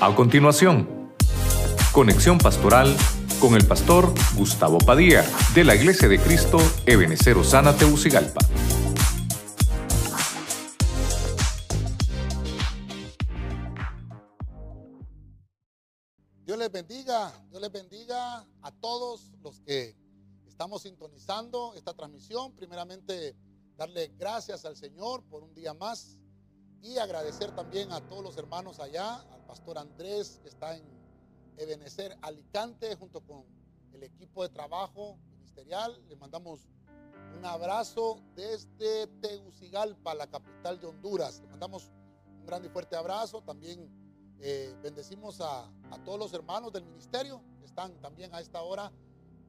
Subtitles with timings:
[0.00, 1.12] A continuación,
[1.92, 2.96] conexión pastoral
[3.40, 5.24] con el pastor Gustavo Padilla
[5.56, 8.38] de la Iglesia de Cristo Ebenecer Osana Teucigalpa.
[16.46, 19.96] Dios les bendiga, Dios les bendiga a todos los que
[20.46, 22.52] estamos sintonizando esta transmisión.
[22.54, 23.34] Primeramente,
[23.76, 26.20] darle gracias al Señor por un día más
[26.82, 30.84] y agradecer también a todos los hermanos allá, al pastor Andrés que está en
[31.56, 33.44] Ebenecer Alicante junto con
[33.92, 36.00] el equipo de trabajo ministerial.
[36.08, 36.68] Le mandamos
[37.36, 41.40] un abrazo desde Tegucigalpa, la capital de Honduras.
[41.40, 41.90] Le mandamos
[42.38, 43.42] un grande y fuerte abrazo.
[43.42, 43.90] También
[44.40, 48.92] eh, bendecimos a, a todos los hermanos del ministerio que están también a esta hora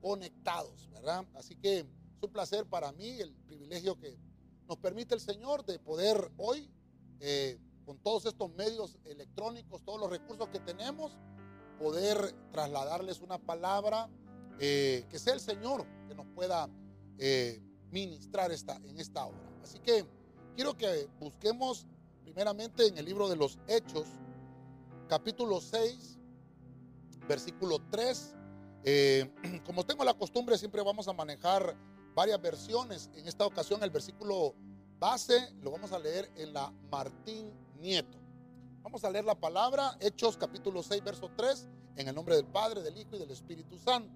[0.01, 1.25] conectados, ¿verdad?
[1.35, 4.17] Así que es un placer para mí el privilegio que
[4.67, 6.71] nos permite el Señor de poder hoy
[7.19, 11.17] eh, con todos estos medios electrónicos, todos los recursos que tenemos,
[11.79, 14.09] poder trasladarles una palabra
[14.59, 16.69] eh, que sea el Señor que nos pueda
[17.17, 17.61] eh,
[17.91, 19.39] ministrar esta, en esta hora.
[19.63, 20.05] Así que
[20.55, 21.87] quiero que busquemos
[22.21, 24.07] primeramente en el libro de los Hechos,
[25.07, 26.19] capítulo 6,
[27.27, 28.35] versículo 3.
[29.65, 31.75] como tengo la costumbre, siempre vamos a manejar
[32.13, 33.09] varias versiones.
[33.13, 34.53] En esta ocasión, el versículo
[34.99, 38.17] base lo vamos a leer en la Martín Nieto.
[38.83, 42.81] Vamos a leer la palabra, Hechos capítulo 6, verso 3, en el nombre del Padre,
[42.81, 44.11] del Hijo y del Espíritu Santo.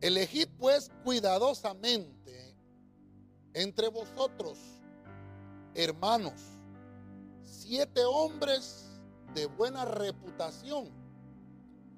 [0.00, 2.54] Elegid pues cuidadosamente
[3.54, 4.58] entre vosotros,
[5.74, 6.34] hermanos,
[7.42, 9.00] siete hombres
[9.34, 10.90] de buena reputación,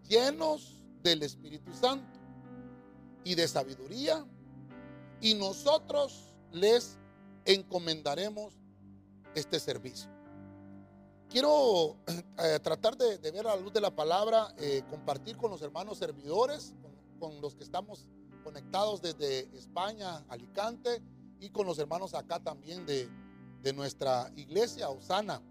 [0.08, 2.18] llenos del Espíritu Santo
[3.22, 4.26] y de sabiduría,
[5.20, 6.98] y nosotros les
[7.44, 8.54] encomendaremos
[9.34, 10.08] este servicio.
[11.28, 15.60] Quiero eh, tratar de, ver a la luz de la palabra, eh, compartir con los
[15.62, 16.72] hermanos servidores,
[17.18, 18.06] con, los que estamos
[18.44, 21.02] conectados desde España, Alicante,
[21.40, 23.10] y con los hermanos acá también de,
[23.74, 25.42] nuestra iglesia, Osana.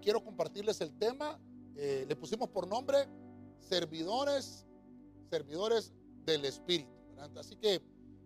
[0.00, 1.38] Quiero compartirles el tema,
[1.76, 3.06] eh, le pusimos por nombre
[3.60, 4.66] servidores,
[5.30, 5.92] servidores
[6.24, 6.90] del Espíritu.
[7.38, 7.82] Así que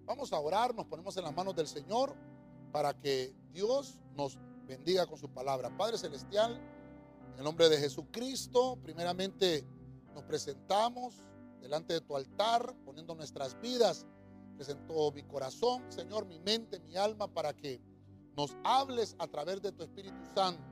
[0.07, 2.15] Vamos a orar, nos ponemos en las manos del Señor
[2.71, 5.77] para que Dios nos bendiga con su palabra.
[5.77, 6.61] Padre Celestial,
[7.33, 9.67] en el nombre de Jesucristo, primeramente
[10.15, 11.25] nos presentamos
[11.61, 14.07] delante de tu altar, poniendo nuestras vidas.
[14.55, 17.83] Presento mi corazón, Señor, mi mente, mi alma, para que
[18.37, 20.63] nos hables a través de tu Espíritu Santo.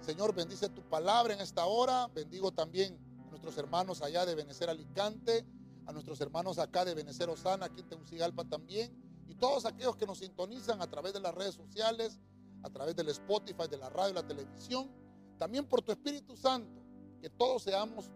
[0.00, 2.08] Señor, bendice tu palabra en esta hora.
[2.08, 5.44] Bendigo también a nuestros hermanos allá de Benecer Alicante
[5.86, 8.92] a nuestros hermanos acá de Benecer Osana, aquí en Tegucigalpa también,
[9.26, 12.18] y todos aquellos que nos sintonizan a través de las redes sociales,
[12.62, 14.90] a través del Spotify, de la radio la televisión,
[15.38, 16.82] también por tu Espíritu Santo,
[17.20, 18.10] que todos seamos,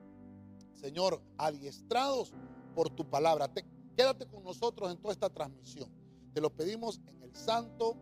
[0.75, 2.33] Señor, adiestrados
[2.75, 3.51] por tu palabra.
[3.97, 5.91] quédate con nosotros en toda esta transmisión.
[6.35, 7.97] Te lo pedimos en el santo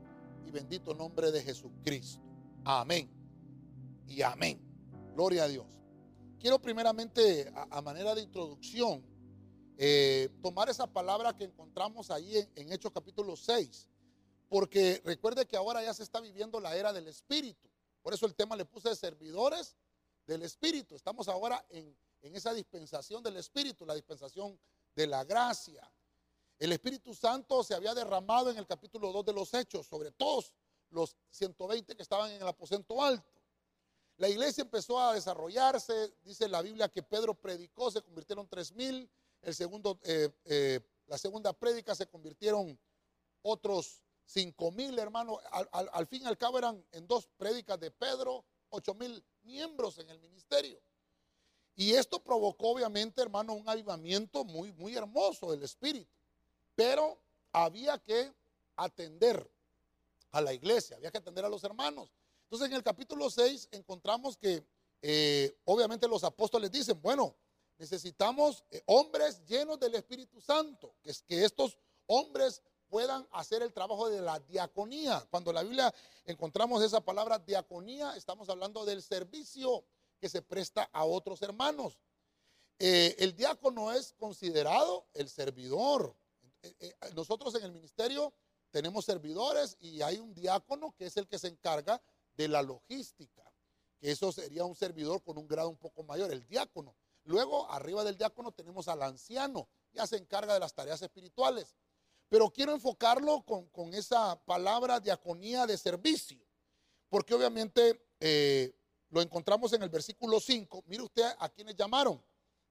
[0.44, 2.20] y bendito nombre de Jesucristo.
[2.64, 3.08] Amén.
[4.08, 4.60] Y amén.
[5.14, 5.66] Gloria a Dios.
[6.40, 9.02] Quiero primeramente, a manera de introducción,
[9.76, 13.88] eh, tomar esa palabra que encontramos ahí en, Hechos capítulo 6,
[14.48, 17.68] porque recuerde que ahora ya se está viviendo la era del Espíritu.
[18.02, 19.76] Por eso el tema le puse de servidores
[20.26, 20.94] del Espíritu.
[20.94, 24.58] Estamos ahora en, en esa dispensación del Espíritu, la dispensación
[24.94, 25.90] de la gracia.
[26.58, 30.54] El Espíritu Santo se había derramado en el capítulo 2 de los Hechos sobre todos
[30.90, 33.28] los 120 que estaban en el aposento alto.
[34.16, 39.10] La iglesia empezó a desarrollarse, dice la Biblia que Pedro predicó, se convirtieron tres mil,
[39.44, 42.78] el segundo, eh, eh, la segunda prédica se convirtieron
[43.42, 45.38] otros cinco mil hermanos.
[45.70, 50.10] Al, fin y al cabo eran en dos prédicas de Pedro, ocho mil miembros en
[50.10, 50.80] el ministerio.
[51.76, 56.10] Y esto provocó obviamente, hermano, un avivamiento muy, muy hermoso del Espíritu.
[56.74, 57.20] Pero
[57.52, 58.32] había que
[58.76, 59.50] atender
[60.30, 62.12] a la iglesia, había que atender a los hermanos.
[62.44, 64.64] Entonces en el capítulo 6 encontramos que
[65.02, 67.36] eh, obviamente los apóstoles dicen, bueno,
[67.78, 73.72] Necesitamos eh, hombres llenos del Espíritu Santo, que, es, que estos hombres puedan hacer el
[73.72, 75.26] trabajo de la diaconía.
[75.30, 75.92] Cuando la Biblia
[76.24, 79.84] encontramos esa palabra diaconía, estamos hablando del servicio
[80.20, 81.98] que se presta a otros hermanos.
[82.78, 86.14] Eh, el diácono es considerado el servidor.
[86.62, 88.32] Eh, nosotros en el ministerio
[88.70, 92.00] tenemos servidores y hay un diácono que es el que se encarga
[92.36, 93.42] de la logística,
[94.00, 96.94] que eso sería un servidor con un grado un poco mayor, el diácono.
[97.24, 101.74] Luego, arriba del diácono tenemos al anciano, ya se encarga de las tareas espirituales.
[102.28, 106.38] Pero quiero enfocarlo con, esa palabra diaconía de servicio,
[107.08, 108.74] porque obviamente eh,
[109.10, 110.84] lo encontramos en el versículo 5.
[110.86, 112.22] Mire usted a quienes llamaron.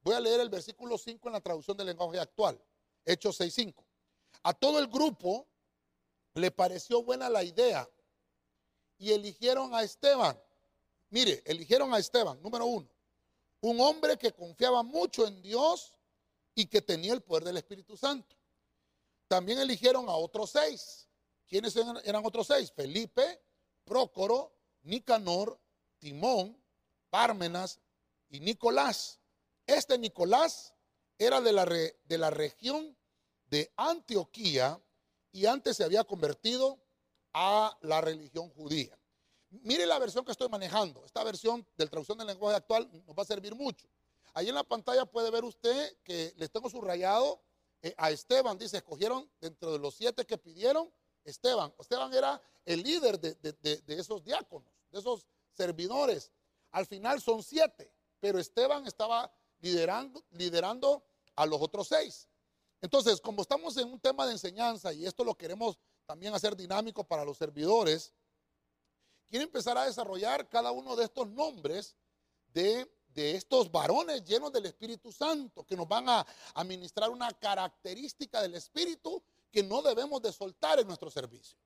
[0.01, 2.61] Voy a leer el versículo 5 en la traducción del lenguaje actual.
[3.05, 3.73] Hechos 6.5.
[4.43, 5.47] A todo el grupo
[6.33, 7.89] le pareció buena la idea
[8.97, 10.37] y eligieron a Esteban.
[11.09, 12.92] Mire, eligieron a Esteban, número uno.
[13.63, 15.93] Un hombre que confiaba mucho en Dios
[16.53, 18.35] y que tenía el poder del Espíritu Santo.
[19.29, 21.07] También eligieron a otros seis.
[21.47, 21.73] ¿Quiénes
[22.03, 22.73] eran otros seis?
[22.75, 23.41] Felipe,
[23.85, 25.57] Prócoro, Nicanor,
[25.97, 26.61] Timón,
[27.09, 27.79] Pármenas
[28.29, 29.21] y Nicolás.
[29.65, 30.73] Este Nicolás
[31.17, 32.97] era de la, de la región
[33.45, 34.77] de Antioquía
[35.31, 36.83] y antes se había convertido
[37.31, 38.99] a la religión judía.
[39.61, 41.05] Mire la versión que estoy manejando.
[41.05, 43.87] Esta versión del traducción del lenguaje actual nos va a servir mucho.
[44.33, 47.39] Ahí en la pantalla puede ver usted que les tengo subrayado
[47.81, 48.57] eh, a Esteban.
[48.57, 50.91] Dice, escogieron dentro de los siete que pidieron,
[51.23, 51.73] Esteban.
[51.77, 56.31] Esteban era el líder de, de esos diáconos, de esos servidores.
[56.71, 61.03] Al final son siete, pero Esteban estaba liderando, liderando
[61.35, 62.27] a los otros seis.
[62.81, 67.03] Entonces, como estamos en un tema de enseñanza y esto lo queremos también hacer dinámico
[67.03, 68.13] para los servidores,
[69.33, 71.95] quiero empezar a desarrollar cada uno de estos nombres
[72.53, 78.53] de, estos varones llenos del Espíritu Santo que nos van a administrar una característica del
[78.53, 81.57] Espíritu que no debemos de soltar en nuestro servicio.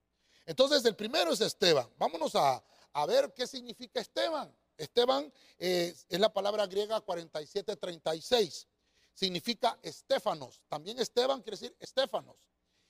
[0.46, 1.90] Entonces, el primero es Esteban.
[1.98, 4.50] Vámonos a, a ver qué significa Esteban.
[4.78, 8.66] Esteban eh, es la palabra griega 4736.
[9.14, 10.62] Significa Estefanos.
[10.70, 12.38] También Esteban quiere decir Estefanos.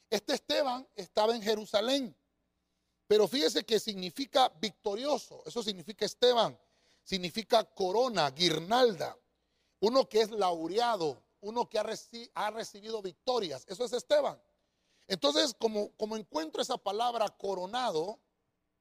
[0.08, 2.16] Este Esteban estaba en Jerusalén.
[3.08, 5.44] Pero fíjese que significa victorioso.
[5.46, 6.58] Eso significa Esteban.
[7.04, 9.18] Significa corona, guirnalda.
[9.80, 11.24] Uno que es laureado.
[11.40, 11.86] Uno que ha,
[12.34, 13.66] ha recibido victorias.
[13.68, 14.42] Eso es Esteban.
[15.08, 18.20] Entonces, como, como encuentro esa palabra coronado,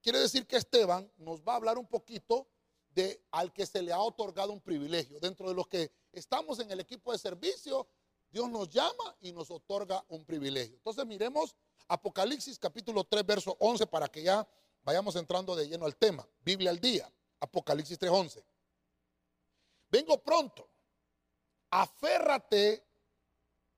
[0.01, 2.47] quiere decir que Esteban nos va a hablar un poquito
[3.31, 5.19] al que se le ha otorgado un privilegio.
[5.19, 7.87] Dentro de los que estamos en el equipo de servicio,
[8.29, 10.75] Dios nos llama y nos otorga un privilegio.
[10.75, 11.55] Entonces miremos
[11.87, 14.47] Apocalipsis capítulo 3, verso 11 para que ya
[14.83, 16.27] vayamos entrando de lleno al tema.
[16.43, 18.43] Biblia al día, Apocalipsis 3, 11.
[19.89, 20.67] Vengo pronto,
[21.69, 22.83] aférrate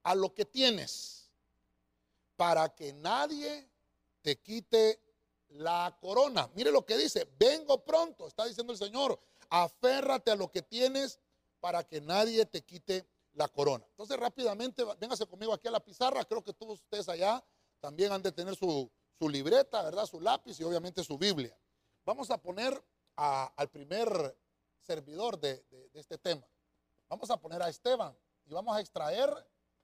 [0.04, 1.30] a lo que tienes
[2.36, 3.70] para que nadie
[4.22, 5.02] te quite
[5.50, 6.50] la corona.
[6.56, 9.20] Mire lo que dice, vengo pronto, está diciendo el Señor,
[9.50, 11.20] aférrate a lo que tienes
[11.60, 13.86] para que nadie te quite la corona.
[13.92, 17.44] Entonces rápidamente, véngase conmigo aquí a la pizarra, creo que todos ustedes allá
[17.80, 18.92] también han de tener su,
[19.22, 20.06] libreta, ¿verdad?
[20.06, 21.58] Su lápiz y obviamente su Biblia.
[22.06, 22.82] Vamos a poner
[23.16, 24.38] al primer
[24.80, 26.48] servidor de, de este tema.
[27.10, 29.30] Vamos a poner a Esteban y vamos a extraer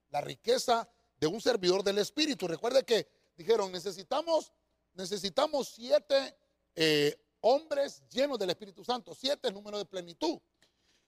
[0.09, 0.87] la riqueza
[1.17, 2.47] de un servidor del Espíritu.
[2.47, 4.53] Recuerde que dijeron, necesitamos
[4.95, 6.37] necesitamos siete
[6.73, 9.13] eh, hombres llenos del Espíritu Santo.
[9.13, 10.39] Siete es número de plenitud.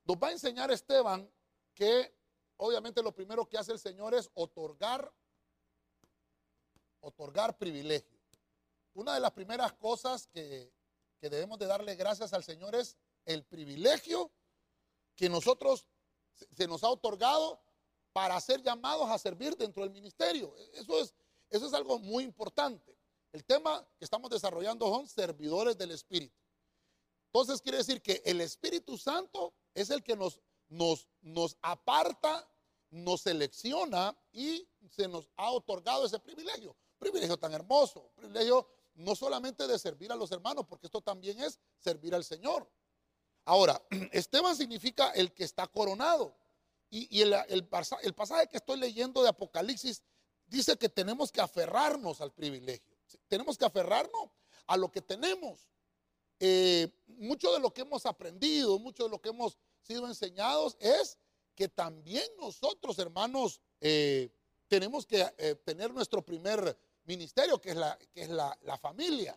[0.06, 1.30] Nos va a enseñar Esteban
[1.74, 2.13] que
[2.57, 5.12] obviamente lo primero que hace el Señor es otorgar,
[7.00, 8.20] otorgar privilegio.
[8.94, 10.74] Una de las primeras cosas que,
[11.20, 14.32] que debemos de darle gracias al Señor es el privilegio
[15.16, 15.88] que nosotros
[16.56, 17.60] se nos ha otorgado
[18.14, 20.56] para ser llamados a servir dentro del ministerio.
[20.74, 21.14] Eso es,
[21.50, 22.98] eso es algo muy importante.
[23.32, 26.36] El tema que estamos desarrollando son servidores del Espíritu.
[27.27, 30.39] Entonces quiere decir que el Espíritu Santo es el que nos,
[30.70, 32.50] nos, nos aparta,
[32.89, 36.75] nos selecciona y se nos ha otorgado ese privilegio.
[36.98, 41.60] Privilegio tan hermoso, privilegio no solamente de servir a los hermanos, porque esto también es
[41.77, 42.70] servir al Señor.
[43.46, 46.36] Ahora, Esteban significa el que está coronado.
[46.89, 50.01] Y, el, el, pasaje que estoy leyendo de Apocalipsis
[50.46, 52.98] dice que tenemos que aferrarnos al privilegio.
[53.27, 54.30] Tenemos que aferrarnos
[54.68, 55.68] a lo que tenemos.
[56.39, 61.18] Eh, mucho de lo que hemos aprendido, mucho de lo que hemos sido enseñados es
[61.56, 64.30] que también nosotros, hermanos, eh,
[64.68, 66.77] tenemos que eh, tener nuestro primer
[67.08, 69.36] ministerio, que es la, que es la, familia.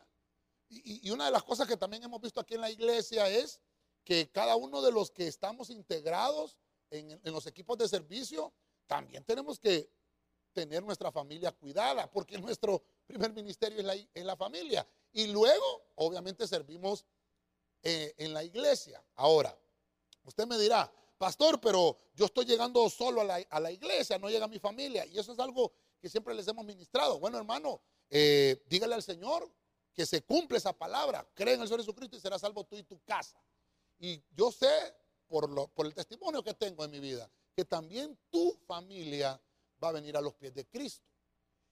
[0.69, 3.61] Y, una de las cosas que también hemos visto aquí en la iglesia es
[4.05, 6.57] que cada uno de los que estamos integrados
[6.91, 8.53] en, en los equipos de servicio,
[8.87, 9.91] también tenemos que
[10.53, 13.79] tener nuestra familia cuidada, porque nuestro primer ministerio
[14.13, 14.87] es la, familia.
[15.13, 17.05] Y luego, obviamente, servimos
[17.83, 19.03] eh, en la iglesia.
[19.17, 19.57] Ahora,
[20.25, 24.59] usted me dirá, pastor, pero yo estoy llegando solo a la, iglesia, no llega mi
[24.59, 25.07] familia.
[25.07, 27.19] Y eso es algo que siempre les hemos ministrado.
[27.19, 29.51] Bueno, hermano, eh, dígale al Señor
[29.93, 31.29] que se cumple esa palabra.
[31.35, 33.43] Cree en el Señor Jesucristo y será salvo tú y tu casa.
[33.99, 34.95] Y yo sé,
[35.29, 39.41] por, lo, por el testimonio que tengo en mi vida, que también tu familia
[39.83, 41.07] va a venir a los pies de Cristo.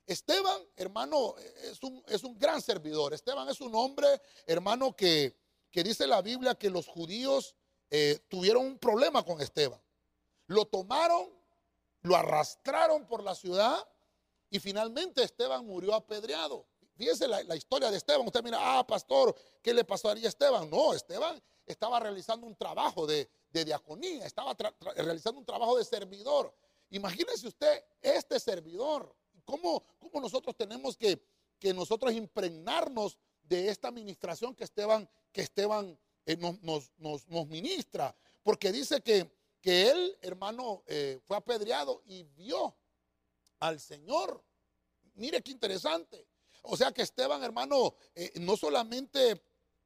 [0.06, 3.12] Esteban, hermano, es un, es un gran servidor.
[3.14, 5.36] Esteban es un hombre, hermano, que
[5.70, 7.54] que dice la Biblia que los judíos
[7.90, 9.80] eh, tuvieron un problema con Esteban.
[10.46, 11.28] Lo tomaron,
[12.02, 13.86] lo arrastraron por la ciudad
[14.50, 16.66] y finalmente Esteban murió apedreado.
[16.96, 18.26] Fíjese la, historia de Esteban.
[18.26, 20.68] Usted mira, ah, pastor, ¿qué le pasaría a Esteban?
[20.68, 24.56] No, Esteban estaba realizando un trabajo de, diaconía, estaba
[24.96, 26.52] realizando un trabajo de servidor.
[26.90, 29.14] Imagínese usted este servidor.
[29.44, 31.22] ¿Cómo, cómo nosotros tenemos que,
[31.58, 38.14] que, nosotros impregnarnos de esta administración que Esteban, que Esteban eh, nos, nos, ministra?
[38.42, 42.74] Porque dice que, que él, hermano, eh, fue apedreado y vio
[43.60, 44.42] al Señor.
[45.14, 46.26] Mire qué interesante.
[46.62, 49.42] O sea que Esteban, hermano, eh, no solamente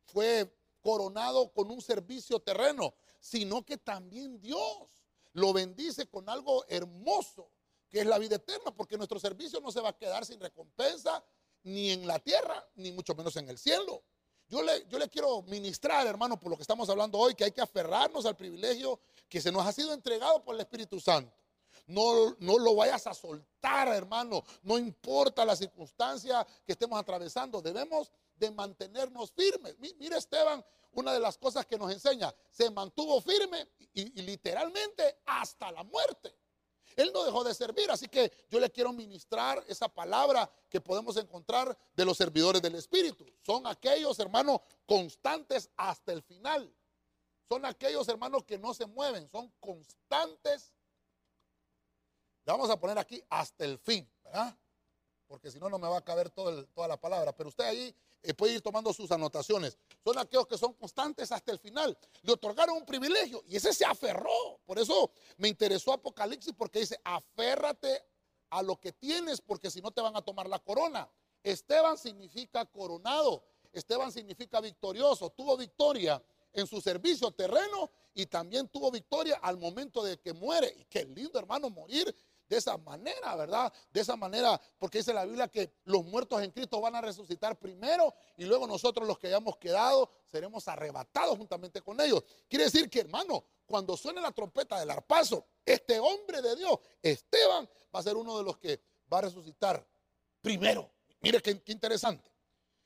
[0.06, 4.88] fue coronado con un servicio terreno, sino que también Dios
[5.32, 7.50] lo bendice con algo hermoso,
[7.88, 11.24] que es la vida eterna, porque nuestro servicio no se va a quedar sin recompensa
[11.62, 14.02] ni en la tierra, ni mucho menos en el cielo.
[14.48, 17.52] Yo le, yo le quiero ministrar, hermano, por lo que estamos hablando hoy, que hay
[17.52, 21.41] que aferrarnos al privilegio que se nos ha sido entregado por el Espíritu Santo.
[21.86, 24.44] No, no lo vayas a soltar, hermano.
[24.62, 27.60] No importa la circunstancia que estemos atravesando.
[27.60, 29.76] Debemos de mantenernos firmes.
[29.98, 35.20] Mira Esteban, una de las cosas que nos enseña, se mantuvo firme y, y, literalmente
[35.26, 36.36] hasta la muerte.
[36.96, 41.16] Él no dejó de servir, así que yo le quiero ministrar esa palabra que podemos
[41.16, 43.24] encontrar de los servidores del Espíritu.
[43.40, 46.70] Son aquellos hermanos constantes hasta el final.
[47.48, 50.72] Son aquellos hermanos que no se mueven, son constantes
[52.44, 54.56] le vamos a poner aquí hasta el fin, ¿verdad?
[55.26, 57.32] Porque si no, no me va a caber toda la palabra.
[57.34, 59.78] Pero usted ahí eh, puede ir tomando sus anotaciones.
[60.04, 61.96] Son aquellos que son constantes hasta el final.
[62.22, 64.60] Le otorgaron un privilegio y ese se aferró.
[64.66, 68.04] Por eso me interesó Apocalipsis porque dice, aférrate
[68.50, 71.08] a lo que tienes porque si no te van a tomar la corona.
[71.42, 73.42] Esteban significa coronado.
[73.72, 75.30] Esteban significa victorioso.
[75.30, 76.22] Tuvo victoria
[76.52, 80.74] en su servicio terreno y también tuvo victoria al momento de que muere.
[80.78, 82.14] Y qué lindo, hermano, morir
[82.48, 83.72] de esa manera, ¿verdad?
[83.92, 87.58] De esa manera, porque dice la Biblia que los muertos en Cristo van a resucitar
[87.58, 92.22] primero y luego nosotros los que hayamos quedado seremos arrebatados juntamente con ellos.
[92.48, 97.68] Quiere decir que, hermano, cuando suene la trompeta del arpazo, este hombre de Dios, Esteban,
[97.94, 98.80] va a ser uno de los que
[99.12, 99.86] va a resucitar
[100.40, 100.90] primero.
[101.20, 102.30] Mire qué, interesante.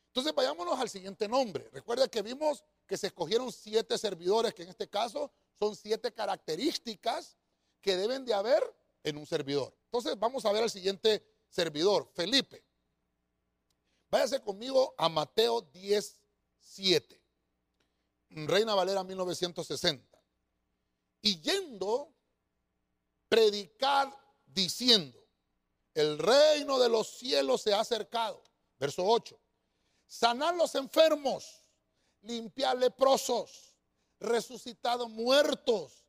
[0.09, 1.69] Entonces vayámonos al siguiente nombre.
[1.73, 7.37] Recuerda que vimos que se escogieron siete servidores, que en este caso son siete características
[7.81, 8.63] que deben de haber
[9.07, 9.73] en un servidor.
[9.85, 12.65] Entonces vamos a ver al siguiente servidor, Felipe.
[14.11, 16.21] Váyase conmigo a Mateo 10,
[16.59, 17.23] 7.
[18.31, 20.19] Reina Valera 1960.
[21.23, 22.13] Y yendo,
[23.29, 24.13] predicar
[24.45, 25.25] diciendo,
[25.95, 28.43] el reino de los cielos se ha acercado.
[28.77, 29.41] Verso 8.
[30.09, 31.63] Sanar los enfermos,
[32.23, 33.77] limpiar leprosos,
[34.19, 36.05] resucitado muertos,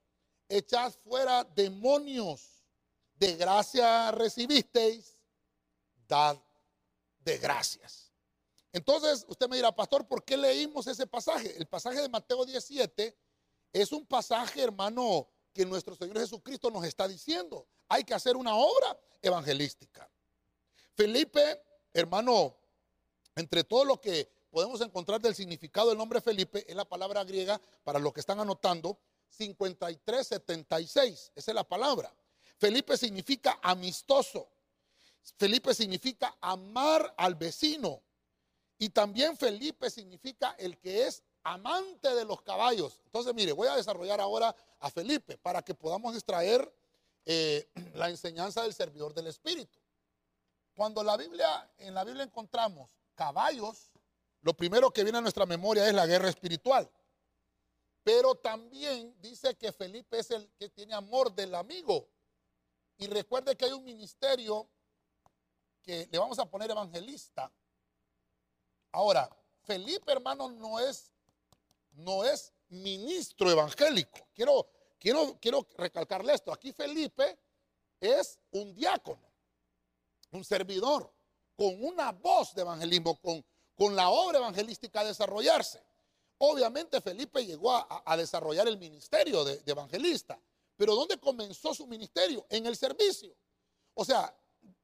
[0.50, 2.57] echar fuera demonios
[3.20, 5.16] de gracia recibisteis,
[6.08, 6.38] dad
[7.20, 8.12] de gracias.
[8.72, 11.56] Entonces usted me dirá, pastor, ¿por qué leímos ese pasaje?
[11.58, 13.18] El pasaje de Mateo 17
[13.74, 17.68] es un pasaje, hermano, que nuestro Señor Jesucristo nos está diciendo.
[17.90, 20.10] Hay que hacer una obra evangelística.
[20.94, 21.62] Felipe,
[21.94, 22.56] hermano,
[23.36, 27.60] entre todo lo que podemos encontrar del significado del nombre Felipe, es la palabra griega,
[27.84, 31.32] para los que están anotando, 5376.
[31.36, 32.14] Esa es la palabra.
[32.58, 34.50] Felipe significa amistoso.
[35.38, 38.02] Felipe significa amar al vecino.
[38.80, 43.00] Y también Felipe significa el que es amante de los caballos.
[43.06, 46.72] Entonces, mire, voy a desarrollar ahora a Felipe para que podamos extraer
[47.26, 49.80] eh, la enseñanza del servidor del Espíritu.
[50.76, 53.92] Cuando la Biblia, en la Biblia encontramos caballos,
[54.42, 56.90] lo primero que viene a nuestra memoria es la guerra espiritual.
[58.04, 62.08] Pero también dice que Felipe es el que tiene amor del amigo.
[62.98, 64.68] Y recuerde que hay un ministerio
[65.84, 67.52] que le vamos a poner evangelista.
[68.92, 69.30] Ahora,
[69.64, 71.14] Felipe, hermano, no es,
[71.92, 74.28] no es ministro evangélico.
[74.34, 74.68] Quiero,
[75.00, 76.52] quiero, quiero recalcarle esto.
[76.52, 77.38] Aquí Felipe
[78.00, 79.32] es un diácono,
[80.32, 81.14] un servidor,
[81.56, 85.84] con una voz de evangelismo, con, con la obra evangelística a desarrollarse.
[86.40, 90.40] Obviamente Felipe llegó a, desarrollar el ministerio de evangelista.
[90.78, 92.46] Pero ¿dónde comenzó su ministerio?
[92.50, 93.36] En el servicio.
[93.96, 94.34] O sea,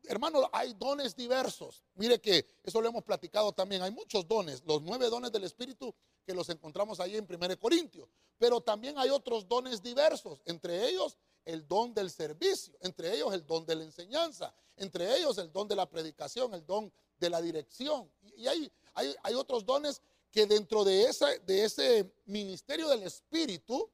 [0.04, 1.84] hermano, hay dones diversos.
[1.94, 3.82] Mire que eso lo hemos platicado también.
[3.84, 5.94] Hay muchos dones, los nueve dones del Espíritu
[6.26, 8.10] que los encontramos ahí en 1 Corintios.
[8.38, 13.46] Pero también hay otros dones diversos, entre ellos el don del servicio, entre ellos el
[13.46, 17.42] don de la enseñanza, entre ellos el don de la predicación, el don de la
[17.42, 18.10] dirección.
[18.36, 23.90] Y hay, hay, hay otros dones que dentro de ese, de ese ministerio del Espíritu,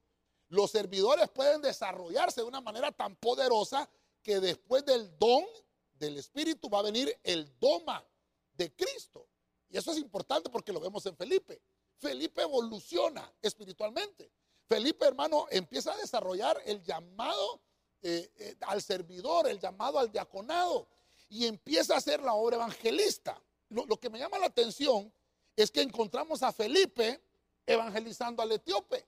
[0.49, 3.89] los servidores pueden desarrollarse de una manera tan poderosa
[4.21, 5.45] que después del don
[5.93, 8.05] del Espíritu va a venir el doma
[8.53, 9.27] de Cristo.
[9.69, 11.61] Y eso es importante porque lo vemos en Felipe.
[11.97, 14.31] Felipe evoluciona espiritualmente.
[14.67, 17.61] Felipe, hermano, empieza a desarrollar el llamado
[18.01, 20.87] eh, eh, al servidor, el llamado al diaconado,
[21.27, 23.41] y empieza a hacer la obra evangelista.
[23.69, 25.13] Lo, lo, que me llama la atención
[25.55, 27.21] es que encontramos a Felipe
[27.65, 29.05] evangelizando al etíope.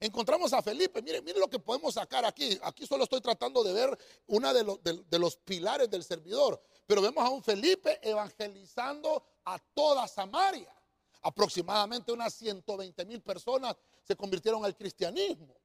[0.00, 2.58] Encontramos a Felipe, mire, mire lo que podemos sacar aquí.
[2.62, 6.60] Aquí solo estoy tratando de ver uno de, los, pilares del servidor.
[6.86, 10.74] Pero vemos a un Felipe evangelizando a toda Samaria.
[11.22, 15.56] Aproximadamente unas 120 mil personas se convirtieron al cristianismo.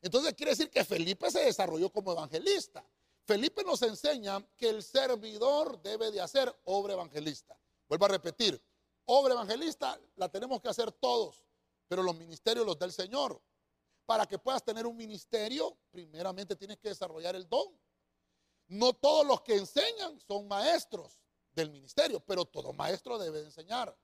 [0.00, 2.84] Entonces quiere decir que Felipe se desarrolló como evangelista.
[3.26, 7.58] Felipe nos enseña que el servidor debe de hacer obra evangelista.
[7.88, 8.62] Vuelvo a repetir,
[9.06, 11.42] obra evangelista la tenemos que hacer todos,
[11.88, 13.40] pero los ministerios los del Señor.
[14.06, 17.78] Para que puedas tener un ministerio, primeramente tienes que desarrollar el don.
[18.66, 21.20] No todos los que enseñan son maestros
[21.52, 23.96] del ministerio, pero todo maestro debe de enseñar.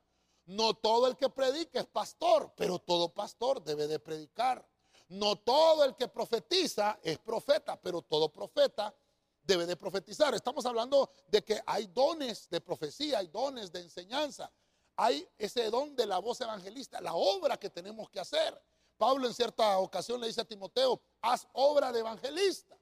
[0.46, 4.66] No todo el que predica es pastor, pero todo pastor debe de predicar.
[5.08, 8.94] No todo el que profetiza es profeta, pero todo profeta
[9.42, 10.34] debe de profetizar.
[10.34, 14.50] Estamos hablando de que hay dones de profecía, hay dones de enseñanza,
[14.96, 18.60] hay ese don de la voz evangelista, la obra que tenemos que hacer.
[19.00, 22.76] Pablo en cierta ocasión le dice a Timoteo, haz obra de evangelista.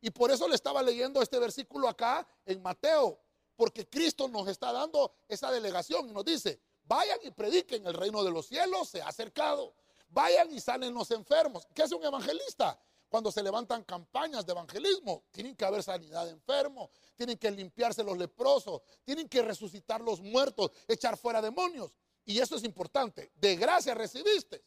[0.00, 3.18] Y por eso le estaba leyendo este versículo acá en Mateo,
[3.56, 8.22] porque Cristo nos está dando esa delegación y nos dice, vayan y prediquen, el reino
[8.22, 9.74] de los cielos se ha acercado.
[10.10, 11.66] Vayan y salen los enfermos.
[11.74, 12.78] ¿Qué hace un evangelista?
[13.08, 18.04] Cuando se levantan campañas de evangelismo, tienen que haber sanidad de enfermos, tienen que limpiarse
[18.04, 21.98] los leprosos, tienen que resucitar los muertos, echar fuera demonios.
[22.24, 23.32] Y eso es importante.
[23.34, 24.62] De gracia recibiste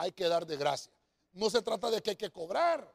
[0.00, 0.90] hay que dar de gracia.
[1.32, 2.90] No se trata de que hay que cobrar.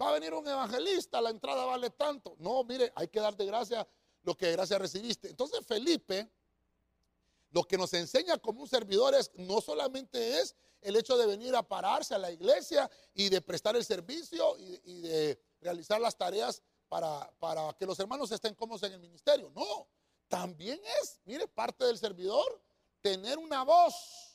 [0.00, 2.34] Va a venir un evangelista, la entrada vale tanto.
[2.38, 3.86] No, mire, hay que dar de gracia
[4.22, 5.28] lo que de gracia recibiste.
[5.28, 6.30] Entonces Felipe,
[7.50, 11.54] lo que nos enseña como un servidor es, no solamente es el hecho de venir
[11.54, 16.62] a pararse a la iglesia y de prestar el servicio y, de realizar las tareas
[16.88, 19.52] para, para que los hermanos estén cómodos en el ministerio.
[19.54, 19.88] No,
[20.26, 22.62] también es, mire, parte del servidor,
[23.02, 24.25] tener una voz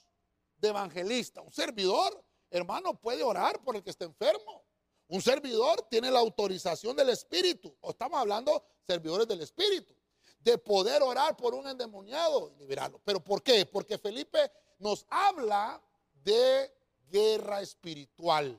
[0.62, 1.42] de evangelista.
[1.42, 4.64] Un servidor, hermano, puede orar por el que está enfermo.
[5.08, 7.76] Un servidor tiene la autorización del Espíritu.
[7.82, 9.94] O estamos hablando servidores del Espíritu.
[10.40, 13.02] De poder orar por un endemoniado y liberarlo.
[13.04, 13.66] ¿Pero por qué?
[13.66, 15.82] Porque Felipe nos habla
[16.24, 16.72] de
[17.10, 18.58] guerra espiritual.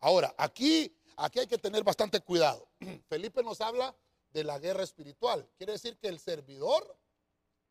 [0.00, 2.68] Ahora, aquí, aquí hay que tener bastante cuidado.
[3.08, 3.94] Felipe nos habla
[4.32, 5.48] de la guerra espiritual.
[5.56, 6.96] Quiere decir que el servidor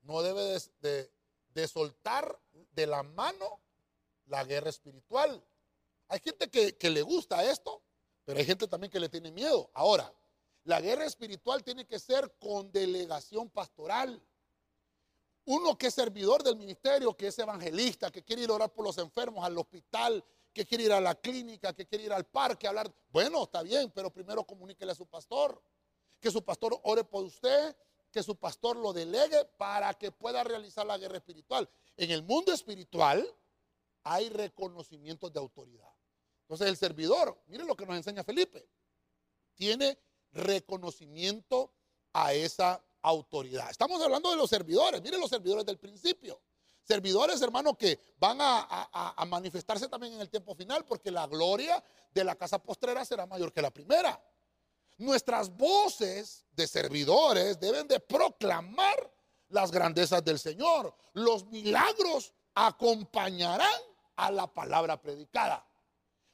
[0.01, 1.11] no debe de, de
[1.67, 2.39] soltar
[2.71, 3.59] de la mano
[4.27, 5.43] la guerra espiritual.
[6.07, 7.81] Hay gente que, le gusta esto,
[8.25, 9.69] pero hay gente también que le tiene miedo.
[9.73, 10.11] Ahora,
[10.63, 14.21] la guerra espiritual tiene que ser con delegación pastoral.
[15.45, 18.85] Uno que es servidor del ministerio, que es evangelista, que quiere ir a orar por
[18.85, 22.67] los enfermos al hospital, que quiere ir a la clínica, que quiere ir al parque
[22.67, 22.91] a hablar.
[23.11, 25.61] Bueno, está bien, pero primero comuníquele a su pastor.
[26.19, 27.75] Que su pastor ore por usted,
[28.11, 31.69] que su pastor lo delegue para que pueda realizar la guerra espiritual.
[31.97, 33.27] En el mundo espiritual
[34.03, 35.91] hay reconocimientos de autoridad.
[36.41, 38.67] Entonces el servidor, miren lo que nos enseña Felipe,
[39.53, 39.99] tiene
[40.31, 41.71] reconocimiento
[42.13, 43.69] a esa autoridad.
[43.69, 46.41] Estamos hablando de los servidores, miren los servidores del principio.
[46.83, 51.83] Servidores, hermanos, que van a, a manifestarse también en el tiempo final, porque la gloria
[52.11, 54.19] de la casa postrera será mayor que la primera.
[54.99, 59.09] Nuestras voces de servidores deben de proclamar
[59.47, 60.93] las grandezas del Señor.
[61.13, 63.81] Los milagros acompañarán
[64.17, 65.65] a la palabra predicada.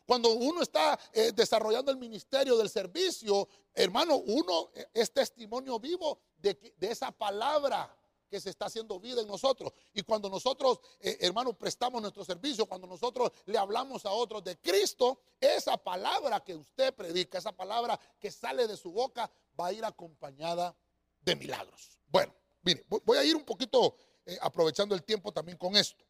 [0.08, 6.74] Cuando uno está eh, desarrollando el ministerio del servicio, hermano, uno es testimonio vivo de,
[6.76, 7.96] de esa palabra
[8.30, 9.72] que se está haciendo vida en nosotros.
[9.94, 14.58] Y cuando nosotros, eh, hermanos, prestamos nuestro servicio, cuando nosotros le hablamos a otros de
[14.58, 19.74] Cristo, esa palabra que usted predica, esa palabra que sale de su boca, va a
[19.74, 20.76] ir acompañada
[21.22, 21.98] de milagros.
[22.08, 26.06] Bueno, mire, voy a ir un poquito eh, aprovechando el tiempo también con esto.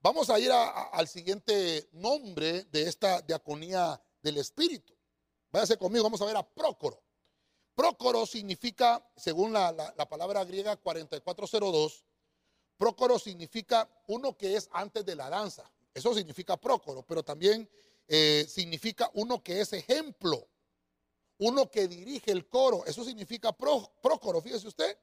[0.00, 4.96] Vamos a ir al siguiente nombre de esta diaconía del Espíritu.
[5.52, 7.00] Váyase conmigo, vamos a ver a Prócoro.
[7.74, 12.04] Prócoro significa, según la, palabra griega 4402,
[12.76, 15.70] prócoro significa uno que es antes de la danza.
[15.94, 17.68] Eso significa prócoro, pero también
[18.08, 20.46] eh, significa uno que es ejemplo,
[21.38, 22.84] uno que dirige el coro.
[22.84, 24.98] Eso significa prócoro, fíjese usted.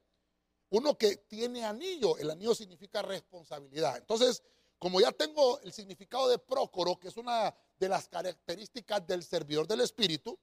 [0.72, 2.18] uno que tiene anillo.
[2.20, 3.98] El anillo significa responsabilidad.
[3.98, 4.44] Entonces,
[4.78, 9.68] como ya tengo el significado de prócoro, que es una de las características del servidor
[9.68, 10.38] del Espíritu,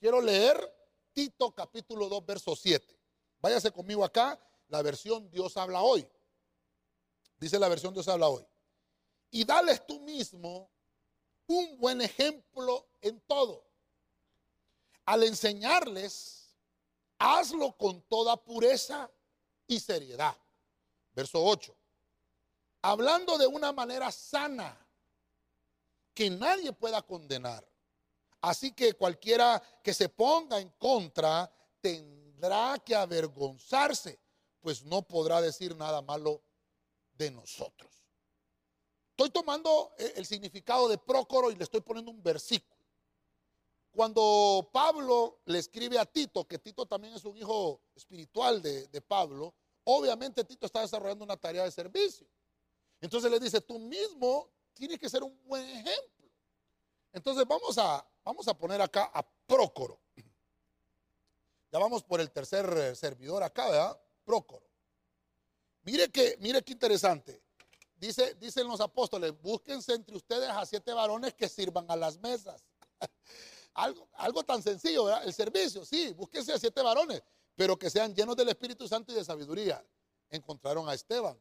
[0.00, 0.77] quiero leer
[1.18, 2.96] Tito capítulo 2, verso 7.
[3.40, 6.06] Váyase conmigo acá, la versión Dios habla hoy.
[7.40, 8.46] Dice la versión Dios habla hoy.
[9.32, 10.70] Y dales tú mismo
[11.48, 13.66] un buen ejemplo en todo.
[15.06, 16.54] Al enseñarles,
[17.18, 19.10] hazlo con toda pureza
[19.66, 20.36] y seriedad.
[21.14, 21.74] Verso 8
[22.82, 24.76] hablando de una manera sana,
[26.14, 27.66] que nadie pueda condenar.
[28.40, 34.20] Así que cualquiera que se ponga en contra tendrá que avergonzarse,
[34.60, 36.42] pues no podrá decir nada malo
[37.12, 37.90] de nosotros.
[39.10, 42.78] Estoy tomando eh, el significado de Prócoro y le estoy poniendo un versículo.
[43.90, 49.00] Cuando Pablo le escribe a Tito, que Tito también es un hijo espiritual de, de
[49.00, 52.28] Pablo, obviamente Tito está desarrollando una tarea de servicio.
[53.00, 56.30] Entonces le dice, tú mismo tienes que ser un buen ejemplo.
[57.12, 59.98] Entonces vamos a, vamos a poner acá a Prócoro.
[61.72, 63.98] Ya vamos por el tercer eh, servidor acá, ¿verdad?
[64.22, 64.66] Prócoro.
[65.82, 67.42] Mire que, mire qué interesante.
[67.96, 72.62] Dice, dicen los apóstoles, búsquense entre ustedes a siete varones que sirvan a las mesas.
[73.74, 75.24] algo, algo tan sencillo, ¿verdad?
[75.24, 77.22] El servicio, sí, búsquense a siete varones,
[77.54, 79.82] pero que sean llenos del Espíritu Santo y de sabiduría.
[80.28, 81.40] Encontraron a Esteban,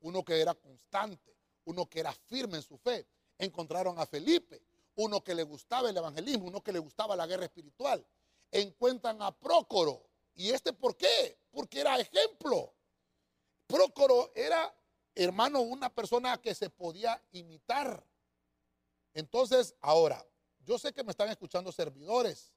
[0.00, 3.06] uno que era constante, uno que era firme en su fe.
[3.38, 4.67] Encontraron a Felipe,
[4.98, 8.04] uno que le gustaba el evangelismo, uno que le gustaba la guerra espiritual.
[8.50, 10.08] Encuentran a Prócoro.
[10.34, 11.38] ¿Y este por qué?
[11.50, 12.74] Porque era ejemplo.
[13.66, 14.74] Prócoro era,
[15.14, 18.04] hermano, una persona que se podía imitar.
[19.14, 20.24] Entonces, ahora,
[20.60, 22.52] yo sé que me están escuchando servidores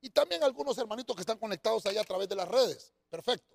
[0.00, 2.94] y también algunos hermanitos que están conectados ahí a través de las redes.
[3.10, 3.54] Perfecto.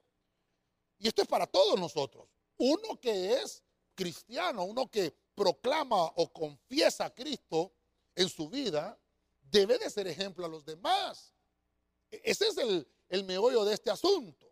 [0.99, 3.63] Y esto es para todos nosotros uno que es
[3.95, 7.73] cristiano, uno que proclama o confiesa a Cristo
[8.15, 8.99] en su vida,
[9.41, 11.33] debe de ser ejemplo a los demás.
[12.09, 14.47] E-, ese es el, el meollo de este asunto.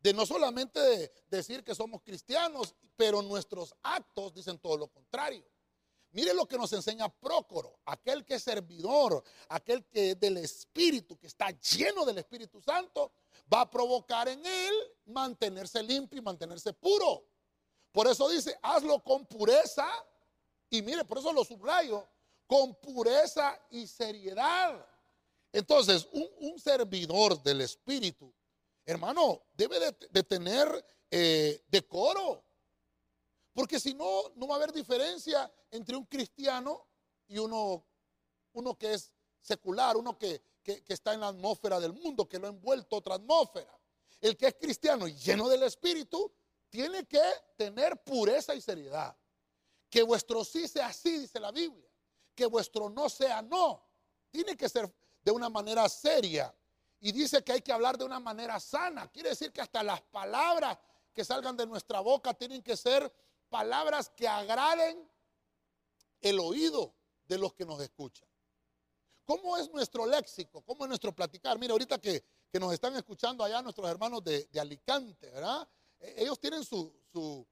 [0.00, 5.44] De no solamente decir que somos cristianos, pero nuestros actos dicen todo lo contrario.
[6.12, 11.18] Mire lo que nos enseña Prócoro, aquel que es servidor, aquel que es del Espíritu,
[11.18, 13.12] que está lleno del Espíritu Santo,
[13.52, 14.74] va a provocar en él
[15.06, 17.24] mantenerse limpio y mantenerse puro.
[17.92, 19.86] Por eso dice, hazlo con pureza.
[20.70, 22.06] Y mire, por eso lo subrayo,
[22.46, 24.84] con pureza y seriedad.
[25.52, 28.32] Entonces, un, servidor del Espíritu,
[28.84, 29.78] hermano, debe
[30.10, 32.44] de, tener eh, decoro.
[33.52, 36.86] Porque si no, no va a haber diferencia entre un cristiano
[37.26, 37.84] y uno,
[38.52, 42.46] uno que es secular, uno que, que, está en la atmósfera del mundo, que lo
[42.46, 43.76] ha envuelto otra atmósfera.
[44.20, 46.30] El que es cristiano y lleno del Espíritu
[46.68, 47.22] tiene que
[47.56, 49.16] tener pureza y seriedad.
[49.90, 51.88] Que vuestro sí sea sí, dice la Biblia.
[52.34, 53.84] Que vuestro no sea no.
[54.30, 56.54] Tiene que ser de una manera seria.
[57.00, 59.08] Y dice que hay que hablar de una manera sana.
[59.10, 60.78] Quiere decir que hasta las palabras
[61.12, 63.12] que salgan de nuestra boca tienen que ser
[63.48, 65.08] palabras que agraden
[66.20, 66.94] el oído
[67.26, 68.28] de los que nos escuchan.
[69.24, 70.62] ¿Cómo es nuestro léxico?
[70.62, 71.58] ¿Cómo es nuestro platicar?
[71.58, 72.24] Mira, ahorita que,
[72.58, 75.68] nos están escuchando allá nuestros hermanos de, Alicante, ¿verdad?
[76.00, 77.46] E, ellos tienen su,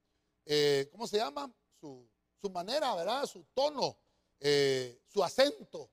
[0.46, 1.52] eh, ¿cómo se llama?
[1.78, 2.08] Su,
[2.50, 3.26] manera, ¿verdad?
[3.26, 3.96] Su tono,
[4.40, 5.90] eh, su acento.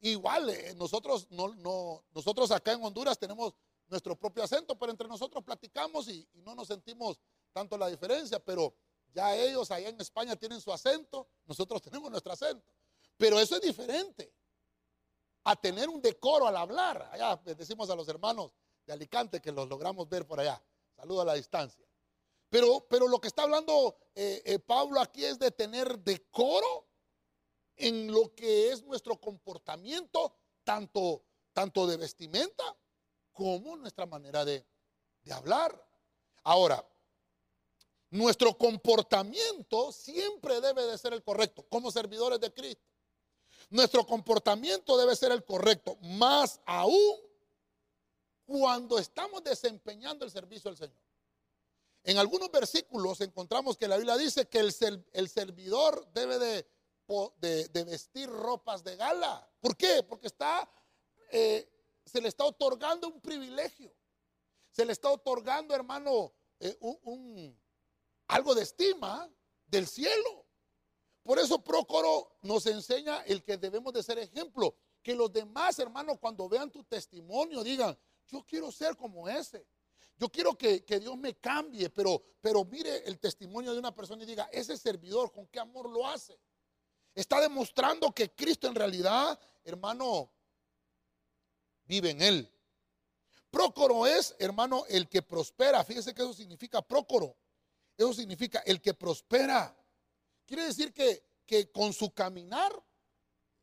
[0.00, 3.54] Igual, eh, nosotros, no, nosotros acá en Honduras tenemos
[3.88, 7.18] nuestro propio acento, pero entre nosotros platicamos y, y no nos sentimos
[7.52, 8.74] tanto la diferencia, pero
[9.14, 12.70] ya ellos allá en España tienen su acento, nosotros tenemos nuestro acento.
[13.16, 14.32] Pero eso es diferente
[15.44, 17.08] a tener un decoro al hablar.
[17.12, 18.52] Allá decimos a los hermanos
[18.84, 20.62] de Alicante que los logramos ver por allá.
[20.94, 21.85] Saludo a la distancia.
[22.48, 26.86] Pero, pero lo que está hablando eh, eh, Pablo aquí es de tener decoro
[27.76, 32.64] en lo que es nuestro comportamiento, tanto, tanto de vestimenta
[33.32, 34.64] como nuestra manera de,
[35.22, 35.84] de hablar.
[36.44, 36.86] Ahora,
[38.10, 42.82] nuestro comportamiento siempre debe de ser el correcto como servidores de Cristo.
[43.68, 47.16] Nuestro comportamiento debe ser el correcto, más aún
[48.46, 51.05] cuando estamos desempeñando el servicio del Señor.
[52.06, 54.72] En algunos versículos encontramos que la Biblia dice que el,
[55.28, 59.50] servidor debe de, vestir ropas de gala.
[59.58, 60.04] ¿Por qué?
[60.04, 60.70] Porque está,
[61.32, 61.68] eh,
[62.04, 63.92] se le está otorgando un privilegio.
[64.70, 67.60] Se le está otorgando, hermano, eh, un,
[68.28, 69.28] algo de estima
[69.66, 70.46] del cielo.
[71.24, 74.76] Por eso Procoro nos enseña el que debemos de ser ejemplo.
[75.02, 79.66] Que los demás hermanos cuando vean tu testimonio digan, yo quiero ser como ese.
[80.18, 84.26] Yo quiero que, Dios me cambie, pero, pero mire el testimonio de una persona y
[84.26, 86.38] diga, ese servidor, ¿con qué amor lo hace?
[87.14, 90.30] Está demostrando que Cristo en realidad, hermano,
[91.84, 92.52] vive en él.
[93.50, 95.84] Prócoro es, hermano, el que prospera.
[95.84, 97.36] Fíjese que eso significa prócoro.
[97.96, 99.74] Eso significa el que prospera.
[100.46, 102.72] Quiere decir que, que con su caminar,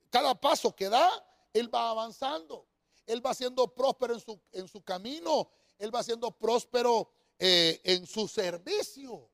[0.09, 1.09] cada paso que da,
[1.53, 2.67] él va avanzando.
[3.05, 5.49] Él va siendo próspero en su, en su camino.
[5.83, 9.29] Él va siendo próspero eh, en su servicio.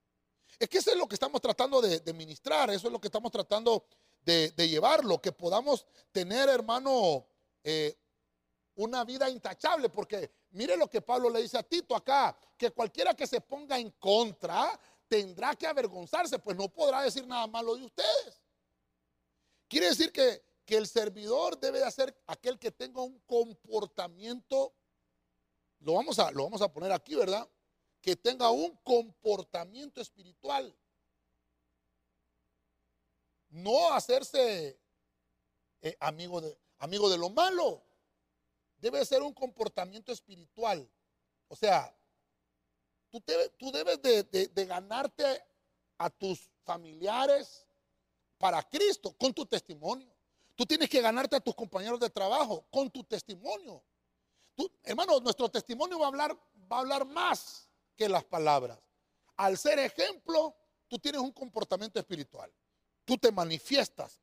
[0.57, 2.71] Es que eso es lo que estamos tratando de, ministrar.
[2.71, 3.85] Eso es lo que estamos tratando
[4.21, 5.21] de, de llevarlo.
[5.21, 7.27] Que podamos tener, hermano,
[7.63, 7.95] eh,
[8.75, 9.89] una vida intachable.
[9.89, 12.35] Porque mire lo que Pablo le dice a Tito acá.
[12.57, 16.39] Que cualquiera que se ponga en contra tendrá que avergonzarse.
[16.39, 18.41] Pues no podrá decir nada malo de ustedes.
[19.67, 24.71] Quiere decir que que el servidor debe de ser aquel que tenga un comportamiento,
[25.79, 27.47] lo vamos a, lo vamos a poner aquí, ¿verdad?
[28.01, 30.75] Que tenga un comportamiento espiritual.
[33.49, 34.79] No hacerse
[35.81, 37.83] eh, amigo, de, amigo de lo malo.
[38.77, 40.89] Debe ser un comportamiento espiritual.
[41.47, 41.93] O sea,
[43.09, 43.23] tú,
[43.57, 45.43] tú debes de, de ganarte
[45.97, 47.65] a tus familiares
[48.37, 50.13] para Cristo con tu testimonio.
[50.55, 53.83] Tú tienes que ganarte a tus compañeros de trabajo con tu testimonio.
[54.59, 56.37] Tú, hermano, nuestro testimonio va a, hablar,
[56.69, 58.77] va a hablar más que las palabras.
[59.37, 60.53] Al ser ejemplo,
[60.89, 62.51] tú tienes un comportamiento espiritual.
[63.05, 64.19] Tú te manifiestas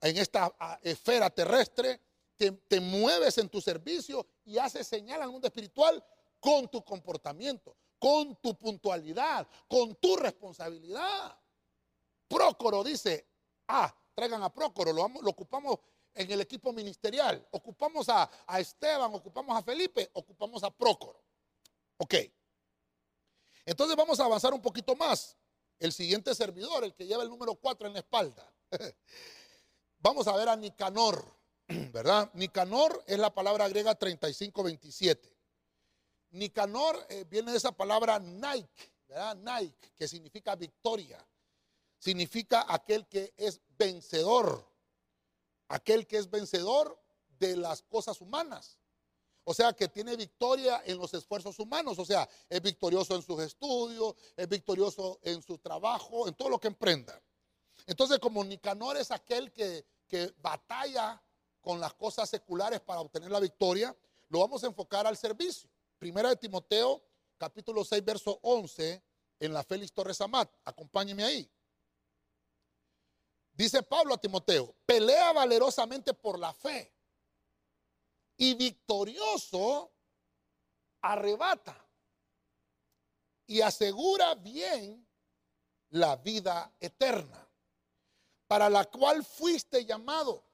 [0.00, 2.00] en esta esfera terrestre,
[2.36, 6.00] te, te mueves en tu servicio y haces señal al mundo espiritual
[6.38, 11.36] con tu comportamiento, con tu puntualidad, con tu responsabilidad.
[12.28, 13.26] Prócoro dice,
[13.66, 15.80] ah, traigan a Prócoro, lo, ocupamos
[16.14, 21.22] en el equipo ministerial, ocupamos a, Esteban, ocupamos a Felipe, ocupamos a Prócoro.
[21.98, 22.14] Ok.
[23.64, 25.36] Entonces vamos a avanzar un poquito más.
[25.78, 28.52] El siguiente servidor, el que lleva el número 4 en la espalda.
[29.98, 31.36] vamos a ver a Nicanor,
[31.92, 32.30] ¿verdad?
[32.34, 35.36] Nicanor es la palabra griega 3527.
[36.30, 39.36] Nicanor eh, viene de esa palabra Nike, ¿verdad?
[39.36, 41.24] Nike, que significa victoria
[41.98, 44.64] significa aquel que es vencedor,
[45.68, 47.00] aquel que es vencedor
[47.38, 48.78] de las cosas humanas.
[49.44, 51.98] O sea, que tiene victoria en los esfuerzos humanos.
[51.98, 56.58] O sea, es victorioso en sus estudios, es victorioso en su trabajo, en todo lo
[56.58, 57.18] que emprenda.
[57.86, 61.22] Entonces, como Nicanor es aquel que, que batalla
[61.62, 63.96] con las cosas seculares para obtener la victoria,
[64.28, 65.70] lo vamos a enfocar al servicio.
[65.98, 67.02] Primera de Timoteo,
[67.38, 69.02] capítulo 6, verso 11,
[69.40, 70.50] en la Félix Torres Amat.
[70.64, 71.50] Acompáñeme ahí.
[73.58, 76.94] Dice Pablo a Timoteo, pelea valerosamente por la fe
[78.36, 79.92] y victorioso
[81.00, 81.76] arrebata
[83.48, 85.04] y asegura bien
[85.88, 87.50] la vida eterna,
[88.46, 90.44] para la cual fuiste llamado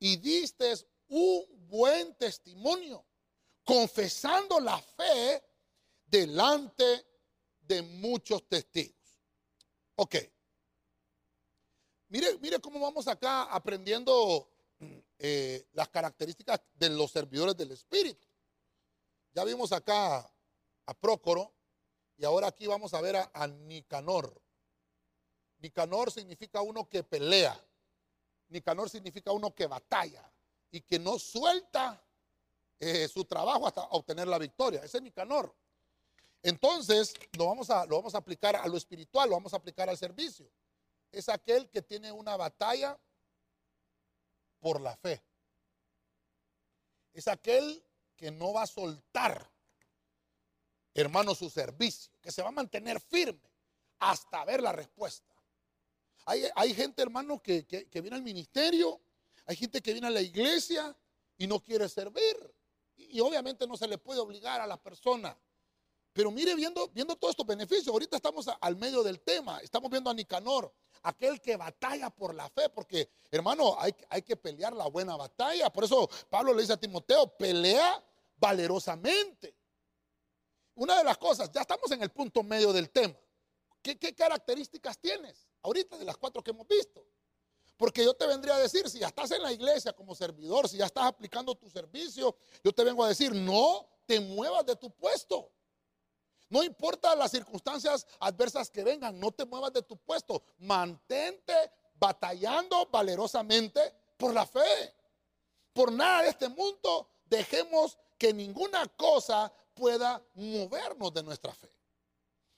[0.00, 0.74] y diste
[1.06, 3.06] un buen testimonio,
[3.62, 5.40] confesando la fe
[6.04, 7.06] delante
[7.60, 8.96] de muchos testigos.
[9.94, 10.16] Ok.
[12.08, 14.48] Mire, mire cómo vamos acá aprendiendo
[15.18, 18.26] eh, las características de los servidores del Espíritu.
[19.32, 20.30] Ya vimos acá
[20.86, 21.52] a Prócoro
[22.16, 24.40] y ahora aquí vamos a ver a, Nicanor.
[25.58, 27.62] Nicanor significa uno que pelea.
[28.48, 30.32] Nicanor significa uno que batalla
[30.70, 32.02] y que no suelta
[32.80, 34.82] eh, su trabajo hasta obtener la victoria.
[34.82, 35.54] Ese es Nicanor.
[36.42, 39.90] Entonces, lo vamos, a, lo vamos a aplicar a lo espiritual, lo vamos a aplicar
[39.90, 40.50] al servicio
[41.12, 42.98] es aquel que tiene una batalla
[44.60, 45.22] por la fe.
[47.12, 47.82] Es aquel
[48.16, 49.50] que no va a soltar,
[50.94, 53.50] hermano, su servicio, que se va a mantener firme
[53.98, 55.34] hasta ver la respuesta.
[56.26, 59.00] Hay, gente, hermano, que, que viene al ministerio,
[59.46, 60.94] hay gente que viene a la iglesia
[61.38, 62.54] y no quiere servir.
[62.96, 65.34] Y obviamente no se le puede obligar a la persona
[66.18, 70.10] pero mire, viendo, viendo todos estos beneficios, ahorita estamos al medio del tema, estamos viendo
[70.10, 74.88] a Nicanor, aquel que batalla por la fe, porque hermano, hay, hay que pelear la
[74.88, 75.70] buena batalla.
[75.70, 78.04] Por eso Pablo le dice a Timoteo, pelea
[78.34, 79.54] valerosamente.
[80.74, 83.14] Una de las cosas, ya estamos en el punto medio del tema.
[83.80, 87.06] ¿Qué, qué características tienes ahorita de las cuatro que hemos visto?
[87.76, 90.78] Porque yo te vendría a decir, si ya estás en la iglesia como servidor, si
[90.78, 94.90] ya estás aplicando tu servicio, yo te vengo a decir, no te muevas de tu
[94.90, 95.52] puesto.
[96.48, 100.42] No importa las circunstancias adversas que vengan, no te muevas de tu puesto.
[100.58, 101.52] Mantente
[101.98, 103.80] batallando valerosamente
[104.16, 104.94] por la fe.
[105.72, 111.70] Por nada de este mundo dejemos que ninguna cosa pueda movernos de nuestra fe.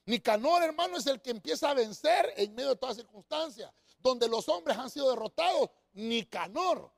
[0.06, 3.72] Nicanor, hermano, es el que empieza a vencer en medio de todas circunstancias.
[3.98, 6.90] Donde los hombres han sido derrotados, Nicanor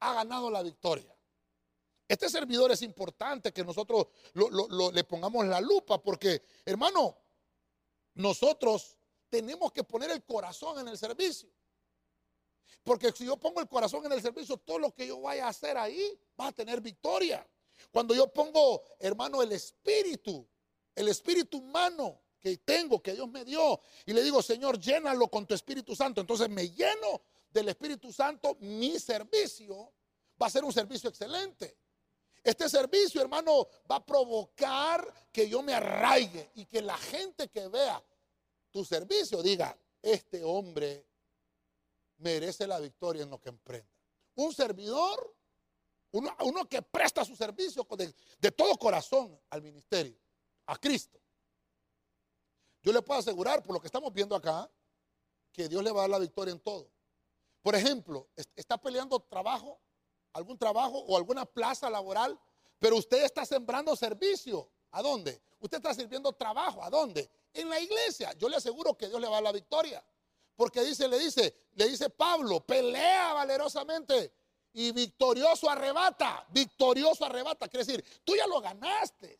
[0.00, 1.14] ha ganado la victoria.
[2.08, 4.06] Este servidor es importante que nosotros
[4.92, 7.18] le pongamos la lupa porque, hermano,
[8.14, 8.96] nosotros
[9.28, 11.50] tenemos que poner el corazón en el servicio.
[12.82, 15.50] Porque si yo pongo el corazón en el servicio, todo lo que yo vaya a
[15.50, 17.46] hacer ahí va a tener victoria.
[17.90, 20.48] Cuando yo pongo, hermano, el espíritu,
[20.94, 25.46] el espíritu humano que tengo, que Dios me dio, y le digo, Señor, llénalo con
[25.46, 26.22] tu Espíritu Santo.
[26.22, 29.92] Entonces me lleno del Espíritu Santo, mi servicio
[30.40, 31.76] va a ser un servicio excelente.
[32.48, 37.68] Este servicio, hermano, va a provocar que yo me arraigue y que la gente que
[37.68, 38.02] vea
[38.70, 41.06] tu servicio diga, este hombre
[42.16, 43.92] merece la victoria en lo que emprenda.
[44.36, 45.36] Un servidor,
[46.12, 50.18] uno, que presta su servicio de, de todo corazón al ministerio,
[50.68, 51.20] a Cristo.
[52.80, 54.70] Yo le puedo asegurar, por lo que estamos viendo acá,
[55.52, 56.90] que Dios le va a dar la victoria en todo.
[57.60, 59.78] Por ejemplo, está peleando trabajo,
[60.32, 62.38] algún trabajo o alguna plaza laboral,
[62.78, 64.68] pero usted está sembrando servicio.
[64.90, 65.40] ¿A dónde?
[65.60, 66.82] Usted está sirviendo trabajo.
[66.82, 67.28] ¿A dónde?
[67.52, 68.32] En la iglesia.
[68.38, 70.02] Yo le aseguro que Dios le va a dar la victoria.
[70.56, 74.32] Porque dice, le dice, le dice Pablo, pelea valerosamente
[74.72, 76.46] y victorioso arrebata.
[76.50, 77.68] Victorioso arrebata.
[77.68, 79.38] Quiere decir, tú ya lo ganaste.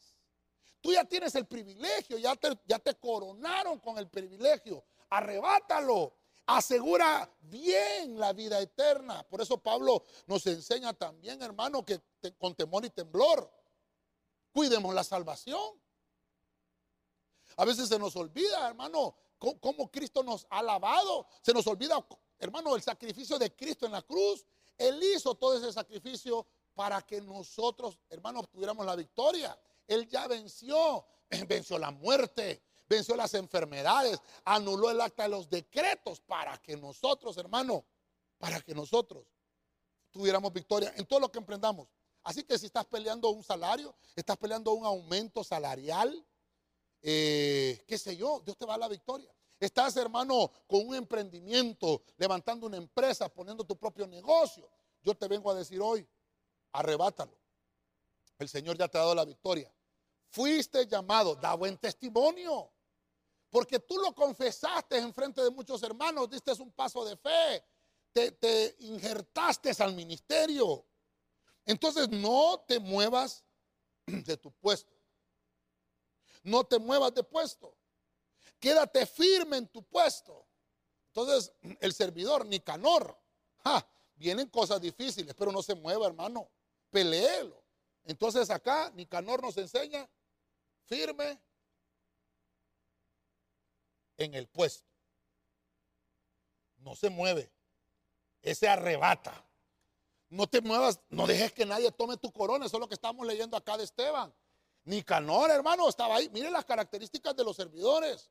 [0.80, 4.84] Tú ya tienes el privilegio, ya te, ya te coronaron con el privilegio.
[5.10, 6.12] Arrebátalo.
[6.48, 9.22] Asegura bien la vida eterna.
[9.28, 12.00] Por eso Pablo nos enseña también, hermano, que
[12.38, 13.52] con temor y temblor
[14.50, 15.78] cuidemos la salvación.
[17.54, 19.14] A veces se nos olvida, hermano,
[19.60, 21.26] cómo Cristo nos ha lavado.
[21.42, 22.02] Se nos olvida,
[22.38, 24.46] hermano, el sacrificio de Cristo en la cruz.
[24.78, 29.58] Él hizo todo ese sacrificio para que nosotros, hermano, obtuviéramos la victoria.
[29.86, 31.04] Él ya venció,
[31.46, 37.36] venció la muerte, venció las enfermedades, anuló el acta de los decretos para que nosotros,
[37.36, 37.84] hermano,
[38.38, 39.26] para que nosotros
[40.10, 41.88] tuviéramos victoria en todo lo que emprendamos.
[42.22, 46.26] Así que si estás peleando un salario, estás peleando un aumento salarial,
[47.02, 49.32] eh, qué sé yo, Dios te va a la victoria.
[49.60, 54.68] Estás, hermano, con un emprendimiento, levantando una empresa, poniendo tu propio negocio.
[55.02, 56.06] Yo te vengo a decir hoy,
[56.72, 57.36] arrebátalo.
[58.38, 59.72] El Señor ya te ha dado la victoria.
[60.30, 62.70] Fuiste llamado, da buen testimonio.
[63.50, 67.64] Porque tú lo confesaste en frente de muchos hermanos, diste un paso de fe,
[68.12, 70.84] te, te injertaste al ministerio.
[71.64, 73.44] Entonces no te muevas
[74.06, 74.98] de tu puesto
[76.42, 77.76] no te muevas de puesto.
[78.58, 80.46] Quédate firme en tu puesto.
[81.08, 83.18] Entonces, el servidor, Nicanor,
[84.14, 86.50] vienen cosas difíciles, pero no se mueva, hermano.
[86.90, 87.62] Peleelo.
[88.04, 90.08] Entonces, acá Nicanor nos enseña
[90.86, 91.38] firme
[94.18, 94.86] en el puesto.
[96.78, 97.50] No se mueve.
[98.42, 99.44] Ese arrebata.
[100.30, 102.66] No te muevas, no dejes que nadie tome tu corona.
[102.66, 104.34] Eso es lo que estamos leyendo acá de Esteban.
[104.84, 106.28] Nicanor, hermano, estaba ahí.
[106.30, 108.30] Miren las características de los servidores.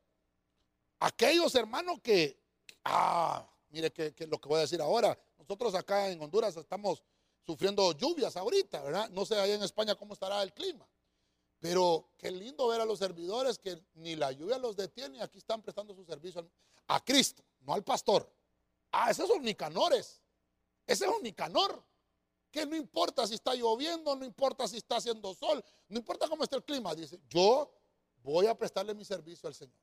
[0.99, 2.39] Aquellos hermanos que,
[2.83, 5.17] ah, mire que, lo que voy a decir ahora.
[5.37, 7.03] Nosotros acá en Honduras estamos
[7.45, 9.09] sufriendo lluvias ahorita, ¿verdad?
[9.09, 10.87] No sé ahí en España cómo estará el clima.
[11.59, 15.61] Pero qué lindo ver a los servidores que ni la lluvia los detiene aquí están
[15.61, 16.47] prestando su servicio
[16.87, 18.31] a Cristo, no al pastor.
[18.91, 20.21] Ah, esos son Nicanores.
[20.85, 21.83] Ese es un Nicanor
[22.51, 26.43] que no importa si está lloviendo, no importa si está haciendo sol, no importa cómo
[26.43, 27.71] esté el clima, dice, yo
[28.23, 29.77] voy a prestarle mi servicio al Señor.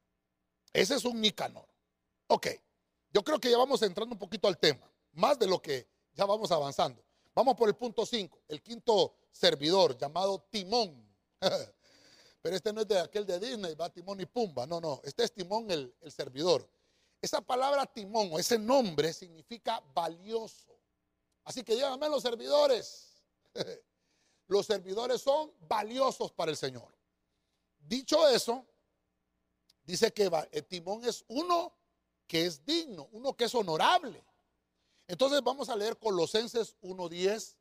[0.73, 1.69] Ese es un Nicanor.
[2.29, 2.49] Ok,
[3.13, 6.25] yo creo que ya vamos entrando un poquito al tema, más de lo que ya
[6.25, 7.05] vamos avanzando.
[7.35, 11.14] Vamos por el punto 5, el quinto servidor llamado Timón.
[12.43, 15.25] Pero este no es de aquel de Disney, va Timón y Pumba, no, no, este
[15.25, 16.69] es Timón el, el servidor.
[17.23, 20.75] Esa palabra Timón o ese nombre significa valioso
[21.45, 23.23] Así que díganme los servidores.
[24.47, 26.95] Los servidores son valiosos para el Señor.
[27.79, 28.67] Dicho eso,
[29.85, 31.75] dice que eh, Timón es uno
[32.27, 34.23] que es digno, uno que es honorable.
[35.07, 37.57] Entonces vamos a leer Colosenses 1.10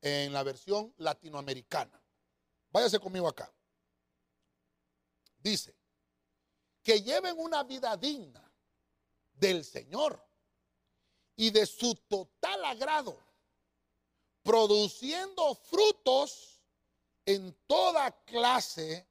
[0.00, 2.01] en la versión latinoamericana.
[2.72, 3.52] Váyase conmigo acá.
[5.38, 5.76] Dice,
[6.82, 8.42] que lleven una vida digna
[9.34, 10.24] del Señor
[11.36, 13.18] y de su total agrado,
[14.42, 16.62] produciendo frutos
[17.26, 19.06] en toda clase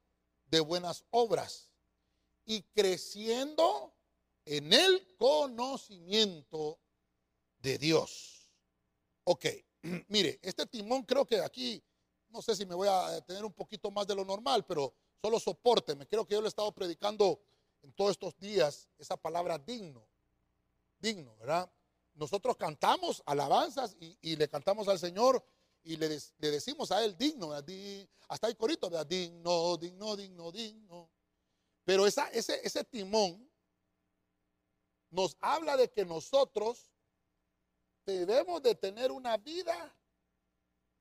[0.46, 1.70] de buenas obras
[2.46, 3.94] y creciendo
[4.46, 6.80] en el conocimiento
[7.60, 8.52] de Dios.
[9.24, 9.46] Ok,
[10.08, 11.84] mire, este timón creo que aquí
[12.32, 15.38] no sé si me voy a tener un poquito más de lo normal, pero solo
[15.98, 17.40] me Creo que yo le he estado predicando
[17.82, 20.08] en todos estos días esa palabra digno.
[21.00, 21.72] Digno, ¿verdad?
[22.14, 25.44] Nosotros cantamos alabanzas y, le cantamos al Señor
[25.84, 27.52] y le, decimos a Él digno,
[28.28, 29.06] hasta hay corito, ¿verdad?
[29.06, 31.10] Digno, digno, digno, digno.
[31.84, 33.50] Pero esa, ese, ese timón
[35.10, 36.92] nos habla de que nosotros
[38.06, 39.94] debemos de tener una vida,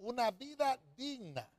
[0.01, 1.51] una vida digna.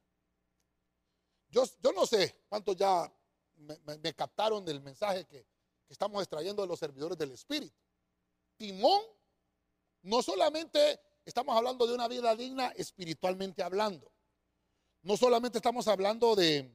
[1.50, 3.12] Yo, yo no sé cuántos ya
[3.56, 5.46] me, captaron del mensaje que,
[5.86, 7.76] que estamos extrayendo de los servidores del Espíritu.
[8.58, 9.02] Timón,
[10.04, 14.12] no solamente estamos hablando de una vida digna espiritualmente hablando,
[15.04, 16.72] no solamente estamos hablando de,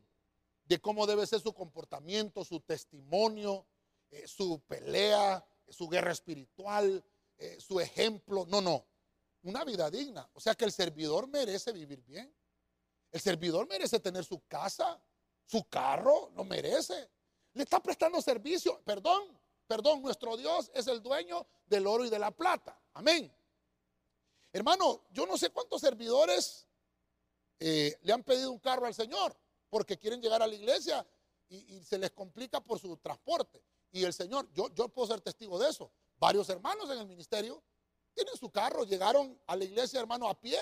[0.65, 3.67] de cómo debe ser su comportamiento, su testimonio,
[4.11, 7.05] eh, su pelea, su guerra espiritual,
[7.39, 8.45] eh, su ejemplo.
[8.49, 8.85] No, no.
[9.47, 10.29] Una vida digna.
[10.35, 12.35] O sea que el servidor merece vivir bien.
[13.13, 15.01] El servidor merece tener su casa,
[15.45, 17.09] su carro, lo merece.
[17.53, 18.83] Le está prestando servicio.
[18.85, 19.39] Perdón,
[19.69, 22.77] perdón, nuestro Dios es el dueño del oro y de la plata.
[22.95, 23.33] Amén.
[24.53, 26.67] Hermano, yo no sé cuántos servidores
[27.61, 29.37] eh, le han pedido un carro al Señor
[29.71, 31.07] porque quieren llegar a la iglesia
[31.49, 33.63] y, se les complica por su transporte.
[33.93, 35.93] Y el Señor, yo, yo puedo ser testigo de eso.
[36.19, 37.63] Varios hermanos en el ministerio
[38.17, 40.59] tienen su carro, llegaron a la iglesia, hermano, a pie,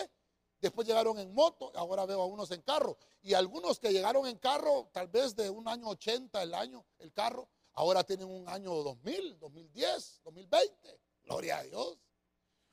[0.61, 2.98] después llegaron en moto, ahora veo a unos en carro.
[3.22, 7.12] Y algunos que llegaron en carro, tal vez de un año 80 el año, el
[7.12, 11.00] carro, ahora tienen un año 2000, 2010, 2020.
[11.22, 11.98] Gloria a Dios.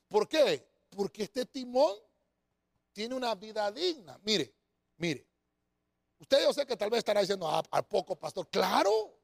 [0.09, 0.67] ¿Por qué?
[0.89, 1.95] Porque este timón
[2.91, 4.19] tiene una vida digna.
[4.23, 4.53] Mire,
[4.97, 5.31] mire,
[6.21, 8.47] Usted yo sé que tal vez estará diciendo, ah, ¿a poco, pastor?
[8.47, 9.17] Claro.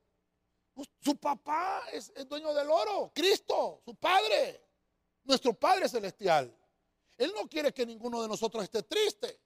[0.99, 4.66] Su papá es dueño del oro, Cristo, su Padre,
[5.27, 6.55] nuestro Padre Celestial.
[7.17, 9.39] Él no quiere que ninguno de nosotros esté triste.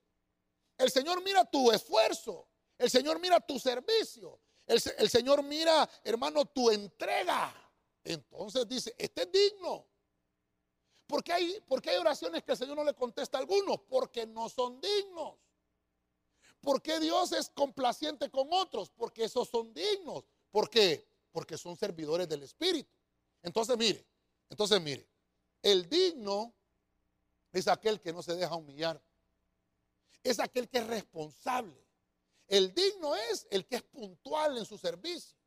[0.78, 6.70] El Señor mira tu esfuerzo, el Señor mira tu servicio, el, Señor mira, hermano, tu
[6.70, 7.54] entrega.
[8.04, 9.86] Entonces dice, este es digno.
[11.06, 13.82] ¿Por qué, hay, ¿Por qué hay oraciones que el Señor no le contesta a algunos?
[13.90, 15.36] Porque no son dignos.
[16.62, 18.90] ¿Por qué Dios es complaciente con otros?
[18.92, 20.24] Porque esos son dignos.
[20.52, 21.06] ¿Por qué?
[21.32, 22.90] Porque son servidores del Espíritu.
[23.44, 24.06] Entonces, mire,
[24.50, 25.06] entonces, mire,
[25.62, 26.54] el digno
[27.52, 29.02] es aquel que no se deja humillar.
[30.24, 31.86] Es aquel que es responsable.
[32.48, 35.38] El digno es el que es puntual en su servicio.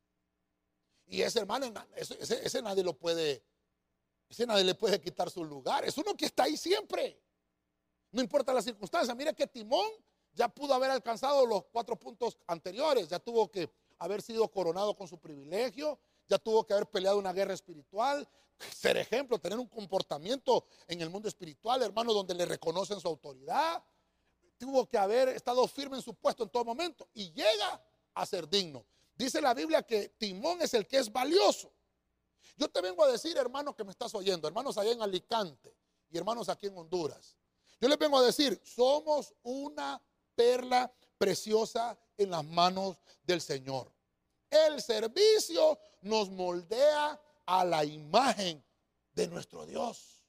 [1.07, 3.43] Y ese hermano, ese, nadie lo puede,
[4.27, 5.85] ese nadie le puede quitar su lugar.
[5.85, 7.21] Es uno que está ahí siempre.
[8.11, 9.13] No importa la circunstancia.
[9.13, 9.87] Mire que Timón
[10.33, 15.07] ya pudo haber alcanzado los cuatro puntos anteriores, ya tuvo que haber sido coronado con
[15.07, 18.27] su privilegio, ya tuvo que haber peleado una guerra espiritual,
[18.73, 23.83] ser ejemplo, tener un comportamiento en el mundo espiritual, hermano, donde le reconocen su autoridad,
[24.57, 28.49] tuvo que haber estado firme en su puesto en todo momento y llega a ser
[28.49, 28.85] digno.
[29.15, 31.71] Dice la Biblia que Timón es el que es valioso.
[32.57, 35.75] Yo te vengo a decir, hermano, que me estás oyendo, hermanos allá en Alicante
[36.09, 37.37] y hermanos aquí en Honduras.
[37.79, 40.01] Yo les vengo a decir, somos una
[40.35, 43.91] perla preciosa en las manos del Señor.
[44.49, 48.63] El servicio nos moldea a la imagen
[49.13, 50.23] de nuestro Dios.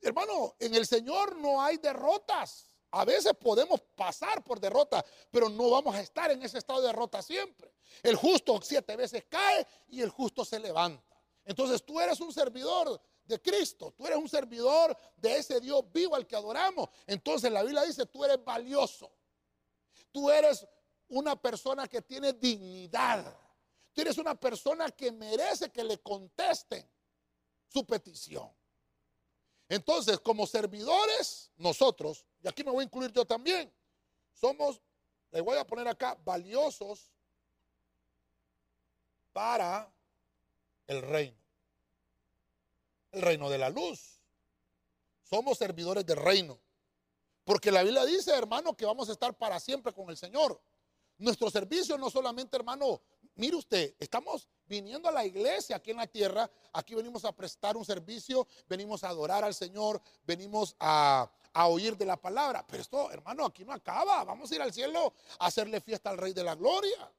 [0.00, 2.66] Hermano, en el Señor no hay derrotas.
[2.90, 6.88] A veces podemos pasar por derrota, pero no vamos a estar en ese estado de
[6.88, 7.72] derrota siempre.
[8.02, 11.16] El justo siete veces cae y el justo se levanta.
[11.44, 13.92] Entonces tú eres un servidor de Cristo.
[13.96, 16.88] Tú eres un servidor de ese Dios vivo al que adoramos.
[17.06, 19.10] Entonces la Biblia dice, tú eres valioso.
[20.10, 20.66] Tú eres
[21.12, 23.36] una persona que tiene dignidad.
[23.92, 26.88] Tú eres una persona que merece que le contesten
[27.68, 28.50] su petición.
[29.68, 33.72] Entonces, como servidores, nosotros, y aquí me voy a incluir yo también,
[34.32, 34.80] somos,
[35.30, 37.10] le voy a poner acá, valiosos
[39.32, 39.92] para
[40.86, 41.42] el reino
[43.12, 44.18] el reino de la luz.
[45.22, 46.58] Somos servidores del reino.
[47.44, 50.60] Porque la Biblia dice, hermano, que vamos a estar para siempre con el Señor.
[51.18, 53.00] Nuestro servicio no solamente, hermano,
[53.36, 57.76] mire usted, estamos viniendo a la iglesia aquí en la tierra, aquí venimos a prestar
[57.76, 61.30] un servicio, venimos a adorar al Señor, venimos a,
[61.66, 62.66] oír de la palabra.
[62.66, 64.24] Pero esto, hermano, aquí no acaba.
[64.24, 67.12] Vamos a ir al cielo a hacerle fiesta al Rey de la Gloria.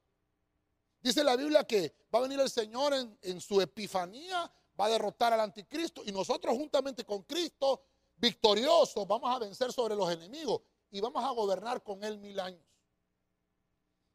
[1.02, 4.90] Dice la Biblia que va a venir el Señor en, en su epifanía va a
[4.90, 7.84] derrotar al anticristo y nosotros juntamente con Cristo,
[8.18, 12.62] victoriosos, vamos a vencer sobre los enemigos y vamos a gobernar con Él mil años.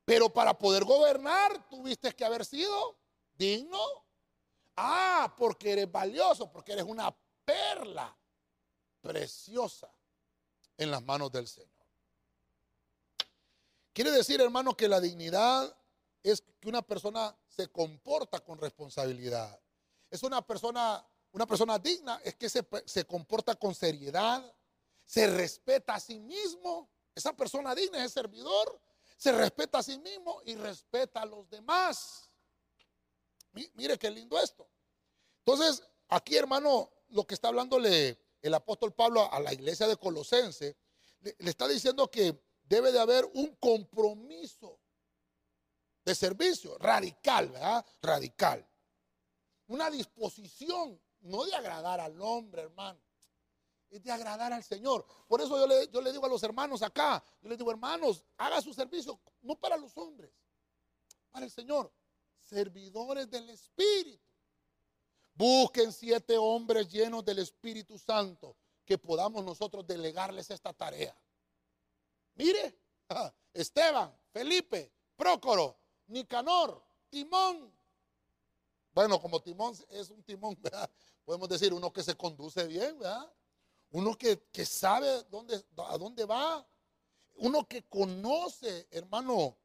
[0.09, 2.97] Pero para poder gobernar tuviste que haber sido
[3.37, 3.79] digno.
[4.75, 8.17] Ah, porque eres valioso, porque eres una perla
[9.03, 9.93] preciosa
[10.79, 11.87] en las manos del Señor.
[13.93, 15.77] Quiere decir, hermano, que la dignidad
[16.23, 19.61] es que una persona se comporta con responsabilidad.
[20.11, 24.43] Es una persona, una persona digna, es que se, se comporta con seriedad,
[25.05, 26.89] se respeta a sí mismo.
[27.15, 28.81] Esa persona digna es servidor,
[29.19, 32.31] se respeta a sí mismo y respeta a los demás.
[33.75, 34.71] Mire qué lindo esto.
[35.41, 40.77] Entonces, aquí hermano, lo que está hablándole el apóstol Pablo a la iglesia de Colosense,
[41.21, 44.79] le, está diciendo que debe de haber un compromiso
[46.05, 47.85] de servicio radical, ¿verdad?
[48.01, 48.65] Radical.
[49.67, 53.01] Una disposición, no de agradar al hombre, hermano,
[53.91, 55.05] es de agradar al Señor.
[55.27, 58.25] Por eso yo le, yo le digo a los hermanos acá, yo les digo, hermanos,
[58.37, 60.31] haga su servicio, no para los hombres,
[61.31, 61.93] para el Señor,
[62.41, 64.23] servidores del Espíritu.
[65.35, 71.17] Busquen siete hombres llenos del Espíritu Santo que podamos nosotros delegarles esta tarea.
[72.35, 72.77] Mire,
[73.53, 77.73] Esteban, Felipe, Prócoro, Nicanor, Timón.
[78.93, 80.59] Bueno, como Timón es un timón,
[81.25, 83.33] podemos decir uno que se conduce bien, ¿verdad?
[83.91, 86.67] Uno que, sabe dónde, a dónde va,
[87.37, 89.57] uno que conoce, hermano,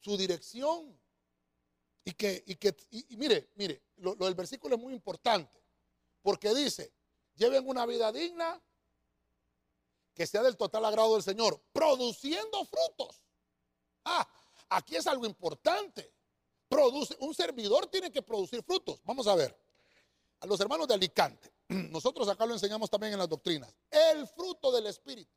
[0.00, 0.98] su dirección.
[2.04, 5.58] Y que, y que y, mire, mire, lo, del versículo es muy importante,
[6.20, 6.92] porque dice,
[7.34, 8.62] lleven una vida digna
[10.12, 13.22] que sea del total agrado del Señor, produciendo frutos.
[14.04, 14.28] Ah,
[14.68, 16.12] aquí es algo importante.
[16.68, 19.00] Produce, un servidor tiene que producir frutos.
[19.04, 19.58] Vamos a ver.
[20.40, 21.53] A los hermanos de Alicante,
[21.90, 23.74] nosotros acá lo enseñamos también en las doctrinas.
[23.90, 25.32] El fruto del Espíritu.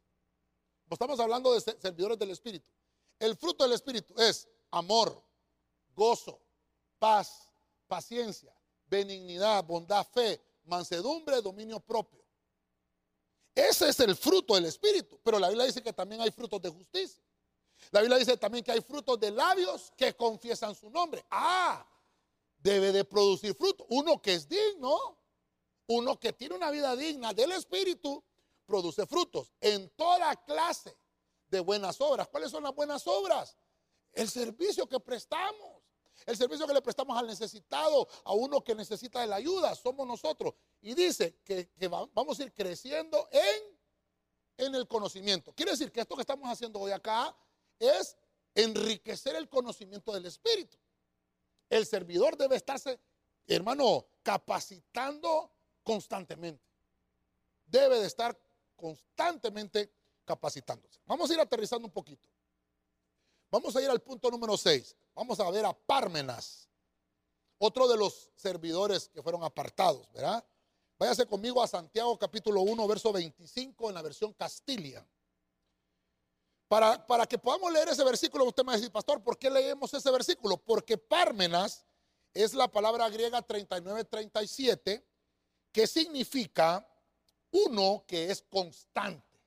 [0.89, 2.69] Estamos hablando de servidores del Espíritu.
[3.19, 5.23] El fruto del Espíritu es amor,
[5.93, 6.39] gozo,
[6.99, 7.49] paz,
[7.87, 8.53] paciencia,
[8.87, 12.23] benignidad, bondad, fe, mansedumbre, dominio propio.
[13.53, 15.19] Ese es el fruto del Espíritu.
[15.23, 17.21] Pero la Biblia dice que también hay frutos de justicia.
[17.91, 21.25] La Biblia dice también que hay frutos de labios que confiesan su nombre.
[21.31, 21.85] Ah,
[22.59, 23.85] debe de producir fruto.
[23.89, 25.17] Uno que es digno,
[25.87, 28.23] uno que tiene una vida digna del Espíritu,
[28.65, 30.95] produce frutos en toda clase
[31.47, 32.27] de buenas obras.
[32.27, 33.57] ¿Cuáles son las buenas obras?
[34.13, 35.77] El servicio que prestamos.
[36.25, 40.05] El servicio que le prestamos al necesitado, a uno que necesita de la ayuda, somos
[40.05, 40.55] nosotros.
[40.81, 41.69] Y dice que,
[42.13, 45.53] vamos a ir creciendo en, en el conocimiento.
[45.53, 47.33] Quiere decir que esto que estamos haciendo hoy acá
[47.79, 48.17] es
[48.55, 50.77] enriquecer el conocimiento del Espíritu.
[51.69, 52.99] El servidor debe estarse,
[53.45, 55.51] hermano, capacitando
[55.87, 56.61] constantemente.
[57.65, 58.37] Debe de estar
[58.75, 59.89] constantemente
[60.25, 60.99] capacitándose.
[61.05, 62.27] Vamos a ir aterrizando un poquito.
[63.49, 64.97] Vamos a ir al punto número 6.
[65.15, 66.67] Vamos a ver a Pármenas,
[67.57, 70.45] otro de los servidores que fueron apartados, ¿verdad?
[70.99, 75.07] Váyase conmigo a Santiago capítulo 1, verso 25 en la versión Castilla.
[76.67, 79.49] Para, para, que podamos leer ese versículo, usted me va a decir, pastor, ¿por qué
[79.49, 80.57] leemos ese versículo?
[80.57, 81.85] Porque Pármenas
[82.33, 85.07] es la palabra griega 3937,
[85.71, 86.87] que significa
[87.51, 89.39] uno que es constante.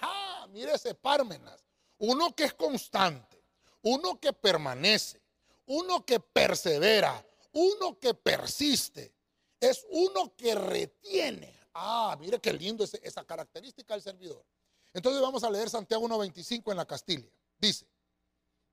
[0.00, 1.64] Ah, mire ese Pármenas.
[1.98, 3.42] Uno que es constante,
[3.82, 5.22] uno que permanece,
[5.66, 9.14] uno que persevera, uno que persiste,
[9.60, 11.56] es uno que retiene.
[11.72, 14.44] Ah, mire qué lindo es esa característica del servidor.
[14.92, 17.28] Entonces vamos a leer Santiago 1.25 en la Castilla.
[17.58, 17.86] Dice,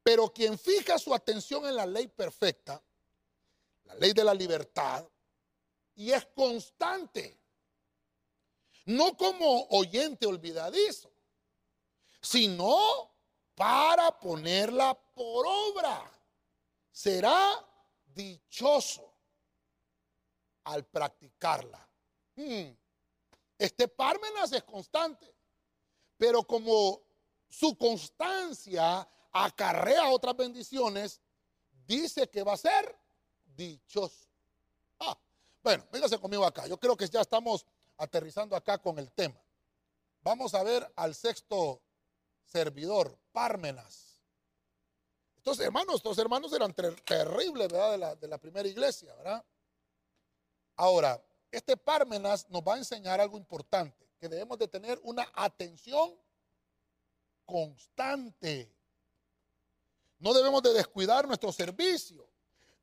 [0.03, 2.81] pero quien fija su atención en la ley perfecta,
[3.85, 5.07] la ley de la libertad,
[6.01, 7.39] y es constante,
[8.85, 11.13] no como oyente olvidadizo,
[12.19, 13.13] sino
[13.53, 16.11] para ponerla por obra.
[16.91, 17.53] Será
[18.03, 19.13] dichoso
[20.63, 21.87] al practicarla.
[22.35, 22.71] Hmm.
[23.59, 25.31] Este Pármenas es constante,
[26.17, 26.99] pero como
[27.47, 31.21] su constancia acarrea otras bendiciones,
[31.85, 32.97] dice que va a ser
[33.45, 34.30] dichoso.
[35.63, 36.65] Bueno, véngase conmigo acá.
[36.67, 37.65] Yo creo que ya estamos
[37.97, 39.39] aterrizando acá con el tema.
[40.21, 41.81] Vamos a ver al sexto
[42.45, 44.19] servidor, Pármenas.
[45.37, 47.91] Estos hermanos, estos hermanos eran terribles, ¿verdad?
[47.91, 49.43] De la, de la primera iglesia, ¿verdad?
[50.75, 56.15] Ahora, este Pármenas nos va a enseñar algo importante, que debemos de tener una atención
[57.45, 58.71] constante.
[60.19, 62.30] No debemos de descuidar nuestro servicio.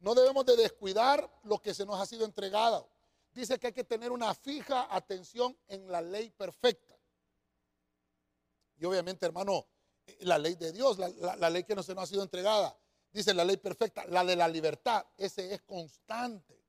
[0.01, 2.89] No debemos de descuidar lo que se nos ha sido entregado.
[3.33, 6.97] Dice que hay que tener una fija atención en la ley perfecta.
[8.77, 9.67] Y obviamente, hermano,
[10.21, 12.77] la ley de Dios, la, ley que no se nos ha sido entregada.
[13.13, 16.63] Dice la ley perfecta, la de la libertad, ese es constante.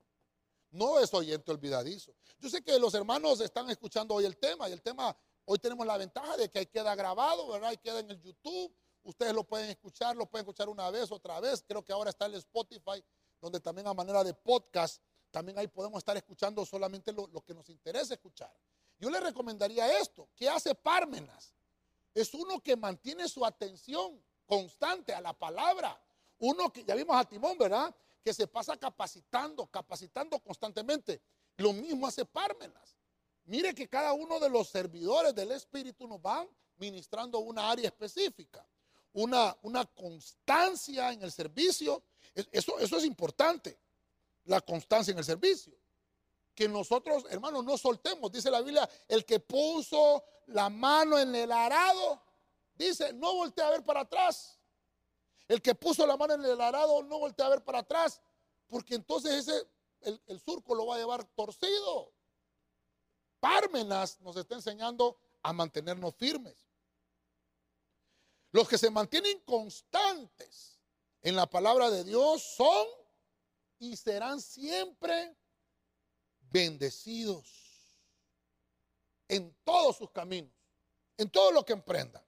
[0.72, 2.14] No es oyente olvidadizo.
[2.40, 5.16] Yo sé que los hermanos están escuchando hoy el tema y el tema,
[5.46, 7.72] hoy tenemos la ventaja de que ahí queda grabado, ¿verdad?
[7.72, 8.74] Y queda en el YouTube.
[9.04, 11.64] Ustedes lo pueden escuchar, lo pueden escuchar una vez, otra vez.
[11.68, 13.04] Creo que ahora está el Spotify,
[13.42, 17.70] donde también a manera de podcast, también ahí podemos estar escuchando solamente lo, que nos
[17.70, 18.54] interesa escuchar.
[18.98, 20.30] Yo le recomendaría esto.
[20.36, 21.54] ¿Qué hace Pármenas?
[22.14, 26.02] Es uno que mantiene su atención constante a la palabra.
[26.40, 27.96] Uno que, ya vimos a Timón, ¿verdad?
[28.24, 31.22] Que se pasa capacitando, capacitando constantemente.
[31.58, 32.98] Lo mismo hace Pármenas.
[33.46, 38.66] Mire que cada uno de los servidores del Espíritu nos van ministrando una área específica,
[39.14, 42.04] una, una constancia en el servicio.
[42.34, 43.80] Eso, eso es importante,
[44.46, 45.74] la constancia en el servicio.
[46.56, 48.32] Que nosotros, hermanos, no soltemos.
[48.32, 52.22] Dice la Biblia, el que puso la mano en el arado,
[52.76, 54.60] dice, no voltea a ver para atrás.
[55.48, 58.22] El que puso la mano en el arado, no voltea a ver para atrás,
[58.68, 59.68] porque entonces ese,
[60.02, 62.14] el, el surco lo va a llevar torcido.
[63.40, 66.56] Pármenas nos está enseñando a mantenernos firmes.
[68.52, 70.79] Los que se mantienen constantes
[71.22, 72.88] en la palabra de Dios son
[73.80, 75.36] y serán siempre
[76.42, 77.48] bendecidos
[79.28, 80.54] en todos sus caminos,
[81.18, 82.24] en todo lo que emprendan.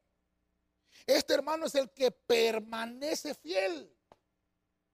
[1.06, 3.92] Este hermano es el que permanece fiel.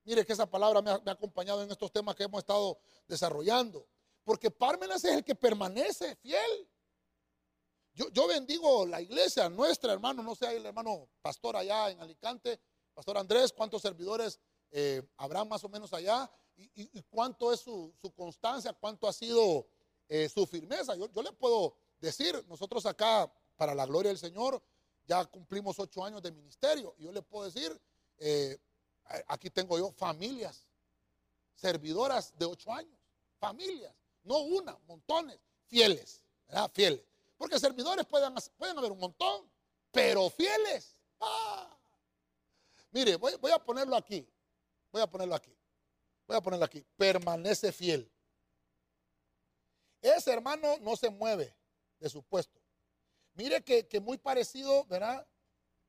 [0.03, 3.85] Mire que esa palabra me ha, acompañado en estos temas que hemos estado desarrollando.
[4.23, 6.69] Porque Pármenas es el que permanece fiel.
[7.93, 12.59] Yo, yo, bendigo la iglesia nuestra, hermano, no sé, el hermano pastor allá en Alicante,
[12.97, 14.39] pastor Andrés, cuántos servidores
[14.71, 19.67] eh, habrá más o menos allá y, cuánto es su, constancia, cuánto ha sido
[20.09, 20.95] eh, su firmeza.
[20.95, 24.59] Yo, le puedo decir, nosotros acá, para la gloria del Señor,
[25.05, 27.79] ya cumplimos ocho años de ministerio yo le puedo decir,
[28.17, 28.57] eh,
[29.27, 30.65] aquí tengo yo familias,
[31.53, 32.97] servidoras de ocho años,
[33.37, 33.93] familias
[34.23, 36.71] no una, montones, fieles, ¿verdad?
[36.73, 37.05] Fieles.
[37.37, 39.47] Porque servidores pueden, pueden haber un montón,
[39.91, 40.95] pero fieles.
[41.21, 41.76] Ah.
[42.91, 44.27] Mire, voy, a ponerlo aquí.
[44.91, 45.55] Voy a ponerlo aquí.
[46.27, 46.85] Voy a ponerlo aquí.
[46.95, 48.11] Permanece fiel.
[50.01, 51.55] Ese hermano no se mueve
[51.99, 52.61] de su puesto.
[53.33, 55.27] Mire que, muy parecido, ¿verdad?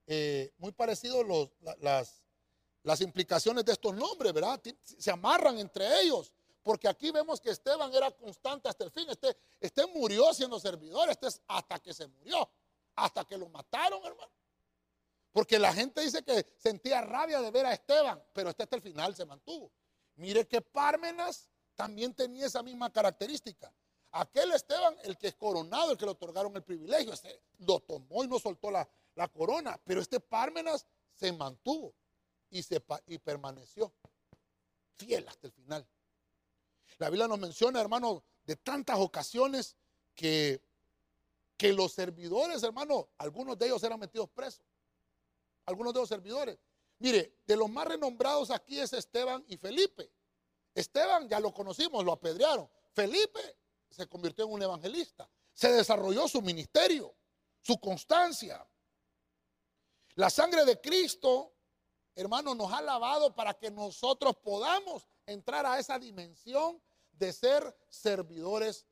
[0.06, 1.24] Eh, muy parecido
[2.82, 4.60] las implicaciones de estos nombres, ¿verdad?
[4.84, 6.32] Se amarran entre ellos.
[6.62, 9.08] Porque aquí vemos que Esteban era constante hasta el fin.
[9.08, 11.08] Este, este murió siendo servidor.
[11.08, 12.46] Este es hasta que se murió.
[12.94, 14.30] Hasta que lo mataron, hermano.
[15.38, 18.20] Porque la gente dice que sentía rabia de ver a Esteban.
[18.32, 19.70] Pero este hasta el final se mantuvo.
[20.16, 23.72] Mire que Pármenas también tenía esa misma característica.
[24.10, 27.12] Aquel Esteban, el que es coronado, el que le otorgaron el privilegio,
[27.58, 28.88] lo tomó y no soltó la,
[29.32, 29.80] corona.
[29.84, 30.84] Pero este Pármenas
[31.14, 31.94] se mantuvo
[32.50, 33.92] y permaneció
[34.96, 35.86] fiel hasta el final.
[36.98, 39.76] La Biblia nos menciona, hermano, de tantas ocasiones
[40.16, 40.60] que,
[41.56, 44.64] que los servidores, hermano, algunos de ellos eran metidos presos.
[45.68, 46.58] Algunos de los servidores.
[46.98, 50.10] Mire, de los más renombrados aquí es Esteban y Felipe.
[50.74, 52.68] Esteban ya lo conocimos, lo apedrearon.
[52.94, 53.58] Felipe
[53.90, 55.28] se convirtió en un evangelista.
[55.52, 57.14] Se desarrolló su ministerio,
[57.60, 58.66] su constancia.
[60.14, 61.52] La sangre de Cristo,
[62.14, 68.86] hermano, nos ha lavado para que nosotros podamos entrar a esa dimensión de ser servidores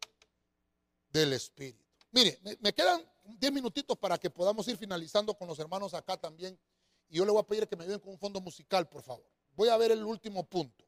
[1.08, 1.82] del Espíritu.
[2.10, 6.16] Mire, me, me quedan 10 minutitos para que podamos ir finalizando con los hermanos acá
[6.16, 6.58] también.
[7.08, 9.26] Y yo le voy a pedir que me ayuden con un fondo musical, por favor.
[9.54, 10.84] Voy a ver el último punto.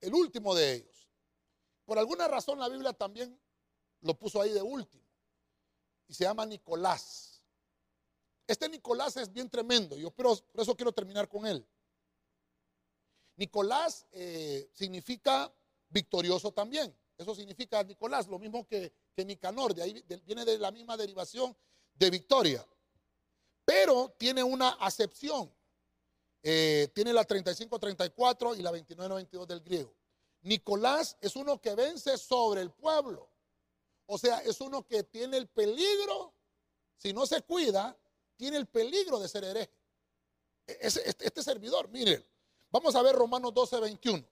[0.00, 1.08] El último de ellos.
[1.84, 3.38] Por alguna razón la Biblia también
[4.00, 5.04] lo puso ahí de último.
[6.06, 7.42] Y se llama Nicolás.
[8.46, 9.96] Este Nicolás es bien tremendo.
[9.96, 11.66] Yo pero, por eso quiero terminar con él.
[13.36, 15.52] Nicolás eh, significa
[15.88, 16.94] victorioso también.
[17.16, 21.56] Eso significa Nicolás, lo mismo que, que Nicanor, de ahí viene de la misma derivación
[21.94, 22.66] de victoria.
[23.64, 25.52] Pero tiene una acepción.
[26.42, 29.94] Eh, tiene la 35-34 y la 29-92 del griego.
[30.42, 33.30] Nicolás es uno que vence sobre el pueblo.
[34.06, 36.34] O sea, es uno que tiene el peligro,
[36.98, 37.96] si no se cuida,
[38.36, 39.72] tiene el peligro de ser hereje.
[40.66, 42.22] Este, este servidor, miren,
[42.70, 44.24] vamos a ver Romanos 12, 21.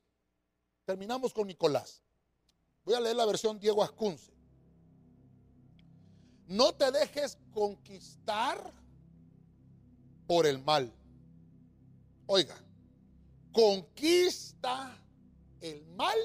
[0.85, 2.03] Terminamos con Nicolás.
[2.85, 4.32] Voy a leer la versión Diego Ascunce.
[6.53, 8.71] No te dejes conquistar
[10.27, 10.93] por el mal.
[12.27, 12.55] Oiga,
[13.53, 14.95] conquista
[15.63, 16.19] el mal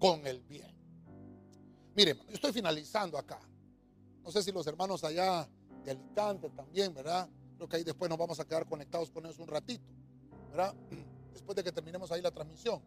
[0.00, 0.74] con el bien.
[1.94, 3.38] Miren, yo estoy finalizando acá.
[4.24, 5.48] No sé si los hermanos allá
[5.84, 7.28] de Alicante también, ¿verdad?
[7.54, 9.86] Creo que ahí después nos vamos a quedar conectados con ellos un ratito,
[10.50, 10.74] ¿verdad?
[11.32, 12.82] después de que terminemos ahí la transmisión.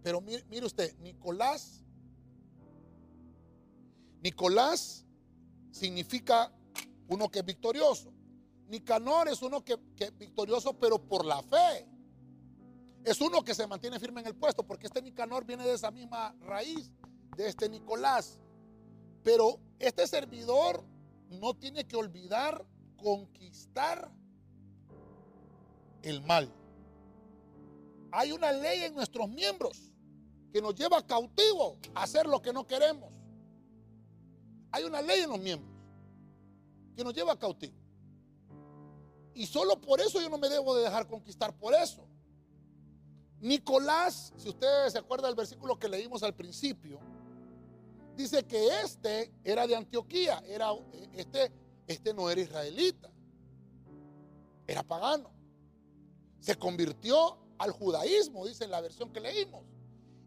[0.00, 1.82] Pero mire, mire usted, Nicolás,
[4.22, 5.06] Nicolás
[5.70, 6.52] significa
[7.08, 8.12] uno que es victorioso.
[8.68, 11.88] Nicanor es uno que, que victorioso, pero por la fe.
[13.04, 15.90] Es uno que se mantiene firme en el puesto, porque este Nicanor viene de esa
[15.90, 16.92] misma raíz,
[17.36, 18.38] de este Nicolás.
[19.22, 20.84] Pero este servidor
[21.28, 22.64] no tiene que olvidar
[22.96, 24.10] conquistar
[26.02, 26.52] el mal.
[28.12, 29.92] Hay una ley en nuestros miembros
[30.52, 33.19] que nos lleva cautivo a hacer lo que no queremos.
[34.72, 35.70] Hay una ley en los miembros
[36.96, 37.74] que nos lleva cautivo.
[39.34, 42.06] Y solo por eso yo no me debo de dejar conquistar por eso.
[43.40, 47.00] Nicolás, si ustedes se acuerdan del versículo que leímos al principio,
[48.16, 50.68] dice que este era de Antioquía, era,
[51.14, 51.50] este,
[51.86, 53.10] este no era israelita,
[54.66, 55.30] era pagano.
[56.38, 59.64] Se convirtió al judaísmo, dice la versión que leímos.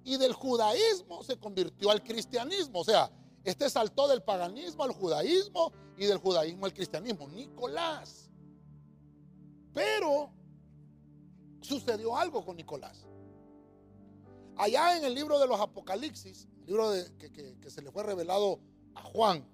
[0.04, 2.80] Y del judaísmo se convirtió al cristianismo.
[2.80, 3.12] O sea,
[3.44, 7.28] este saltó del paganismo al judaísmo y del judaísmo al cristianismo.
[7.28, 8.30] Nicolás.
[9.74, 10.32] Pero
[11.62, 13.06] sucedió algo con Nicolás.
[14.56, 18.60] Allá en el libro de los Apocalipsis, el libro que, se le fue revelado
[18.94, 19.46] a Juan,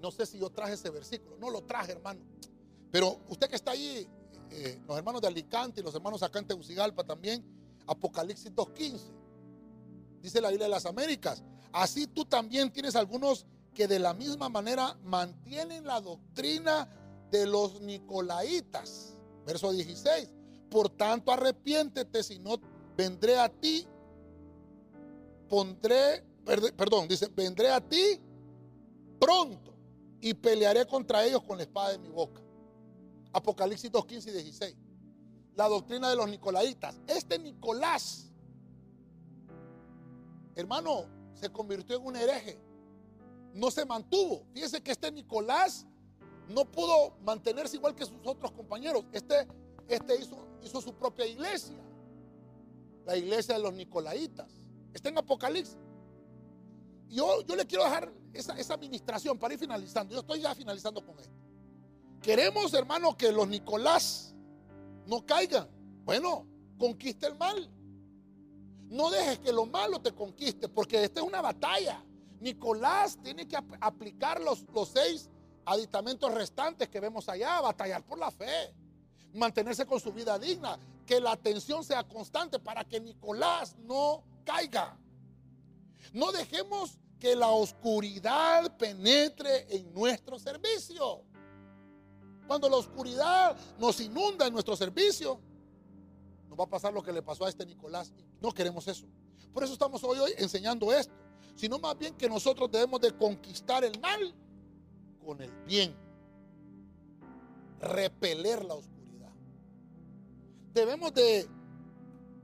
[0.00, 2.20] no sé si yo traje ese versículo, no lo traje, hermano.
[2.90, 4.08] Pero usted que está ahí,
[4.50, 7.44] eh, los hermanos de Alicante y los hermanos acá en Tegucigalpa también,
[7.86, 9.00] Apocalipsis 2.15,
[10.20, 11.42] dice la Biblia de las Américas.
[11.74, 16.88] Así tú también tienes algunos que de la misma manera mantienen la doctrina
[17.32, 19.18] de los Nicolaitas.
[19.44, 20.30] Verso 16.
[20.70, 22.60] Por tanto, arrepiéntete, si no
[22.96, 23.88] vendré a ti,
[25.48, 26.24] pondré,
[26.76, 28.20] perdón, dice, vendré a ti
[29.18, 29.74] pronto
[30.20, 32.40] y pelearé contra ellos con la espada de mi boca.
[33.32, 34.76] Apocalipsis 2, 15 y 16.
[35.56, 37.00] La doctrina de los Nicolaitas.
[37.08, 38.30] Este Nicolás,
[40.54, 42.58] hermano, se convirtió en un hereje.
[43.52, 44.46] No se mantuvo.
[44.52, 45.86] Fíjese que este Nicolás
[46.48, 49.04] no pudo mantenerse igual que sus otros compañeros.
[49.12, 49.46] Este,
[49.88, 51.76] este hizo, hizo su propia iglesia.
[53.06, 54.50] La iglesia de los Nicolaitas.
[54.92, 55.76] Está en Apocalipsis.
[57.08, 60.14] Yo, yo le quiero dejar esa, esa administración para ir finalizando.
[60.14, 61.34] Yo estoy ya finalizando con esto.
[62.22, 64.34] Queremos, hermano, que los Nicolás
[65.06, 65.68] no caigan.
[66.04, 66.46] Bueno,
[66.78, 67.70] conquiste el mal.
[68.88, 72.04] No dejes que lo malo te conquiste, porque esta es una batalla.
[72.40, 75.30] Nicolás tiene que aplicar los, los seis
[75.64, 78.74] aditamentos restantes que vemos allá, batallar por la fe,
[79.32, 84.98] mantenerse con su vida digna, que la atención sea constante para que Nicolás no caiga.
[86.12, 91.22] No dejemos que la oscuridad penetre en nuestro servicio.
[92.46, 95.40] Cuando la oscuridad nos inunda en nuestro servicio,
[96.54, 98.12] va a pasar lo que le pasó a este Nicolás.
[98.40, 99.06] No queremos eso.
[99.52, 101.14] Por eso estamos hoy, hoy enseñando esto.
[101.54, 104.34] Sino más bien que nosotros debemos de conquistar el mal
[105.24, 105.94] con el bien.
[107.80, 109.32] Repeler la oscuridad.
[110.72, 111.48] Debemos de,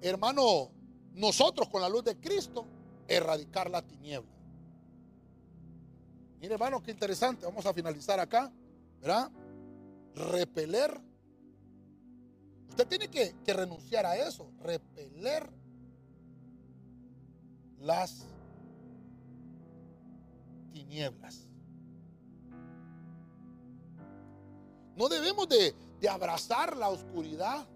[0.00, 0.70] hermano,
[1.14, 2.66] nosotros con la luz de Cristo,
[3.08, 4.30] erradicar la tiniebla.
[6.40, 7.44] Mire, hermano, qué interesante.
[7.44, 8.52] Vamos a finalizar acá,
[9.00, 9.30] ¿verdad?
[10.14, 11.09] repeler.
[12.70, 15.50] Usted tiene que, renunciar a eso, repeler
[17.78, 18.26] las
[20.72, 21.48] tinieblas.
[24.96, 27.66] No debemos de, de, abrazar la oscuridad.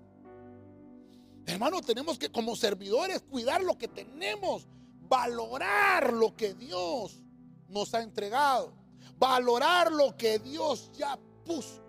[1.47, 4.67] Hermano, tenemos que como servidores cuidar lo que tenemos,
[5.01, 7.21] valorar lo que Dios
[7.69, 8.73] nos ha entregado,
[9.19, 11.83] valorar lo que Dios ya puso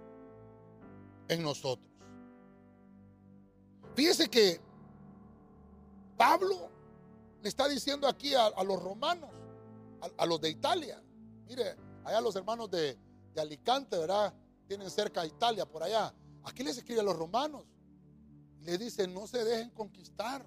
[1.27, 1.74] en nosotros.
[3.95, 4.59] Fíjese que
[6.17, 6.69] Pablo
[7.41, 9.29] le está diciendo aquí a, los romanos,
[10.17, 11.01] a, los de Italia,
[11.47, 12.97] mire, allá los hermanos de,
[13.33, 14.33] de Alicante, ¿verdad?
[14.67, 16.13] Tienen cerca Italia, por allá.
[16.43, 17.63] Aquí les escribe a los romanos.
[18.59, 20.45] Y les dice, no se dejen conquistar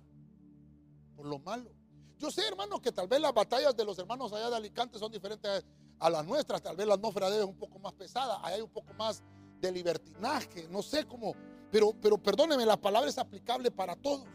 [1.16, 1.70] por lo malo.
[2.18, 5.10] Yo sé, hermano, que tal vez las batallas de los hermanos allá de Alicante son
[5.12, 5.64] diferentes
[5.98, 6.60] a las nuestras.
[6.60, 8.38] Tal vez la atmósfera es un poco más pesada.
[8.44, 9.22] Allá hay un poco más
[9.60, 11.34] de libertinaje, no sé cómo,
[11.70, 14.26] pero, pero perdóneme, la palabra es aplicable para todos.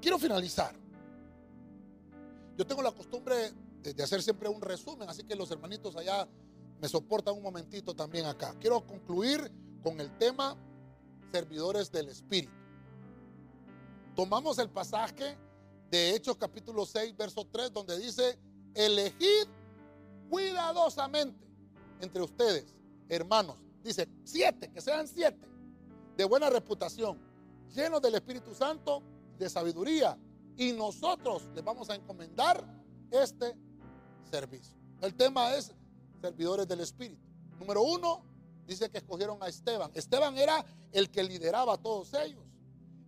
[0.00, 0.74] Quiero finalizar.
[2.56, 3.52] Yo tengo la costumbre
[3.82, 6.28] de, hacer siempre un resumen, así que los hermanitos allá
[6.80, 8.54] me soportan un momentito también acá.
[8.60, 9.50] Quiero concluir
[9.82, 10.56] con el tema
[11.32, 12.52] servidores del Espíritu.
[14.14, 15.36] Tomamos el pasaje
[15.90, 18.38] de Hechos capítulo 6, verso 3, donde dice,
[18.74, 19.48] elegid
[20.30, 21.44] cuidadosamente
[22.00, 22.74] entre ustedes,
[23.08, 25.46] hermanos, Dice, siete, que sean siete,
[26.16, 27.18] de buena reputación,
[27.74, 29.02] llenos del Espíritu Santo,
[29.38, 30.18] de sabiduría.
[30.56, 32.64] Y nosotros les vamos a encomendar
[33.10, 33.56] este
[34.30, 34.76] servicio.
[35.00, 35.72] El tema es
[36.20, 37.20] servidores del Espíritu.
[37.58, 38.24] Número uno,
[38.66, 39.90] dice que escogieron a Esteban.
[39.94, 42.44] Esteban era el que lideraba a todos ellos.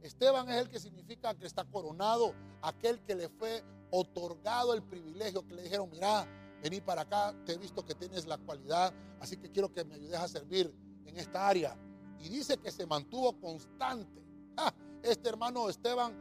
[0.00, 5.46] Esteban es el que significa que está coronado, aquel que le fue otorgado el privilegio,
[5.46, 6.26] que le dijeron, mira,
[6.62, 9.94] vení para acá, te he visto que tienes la cualidad, así que quiero que me
[9.94, 10.72] ayudes a servir
[11.06, 11.76] en esta área.
[12.20, 14.22] Y dice que se mantuvo constante.
[14.56, 16.14] Ah, este hermano Esteban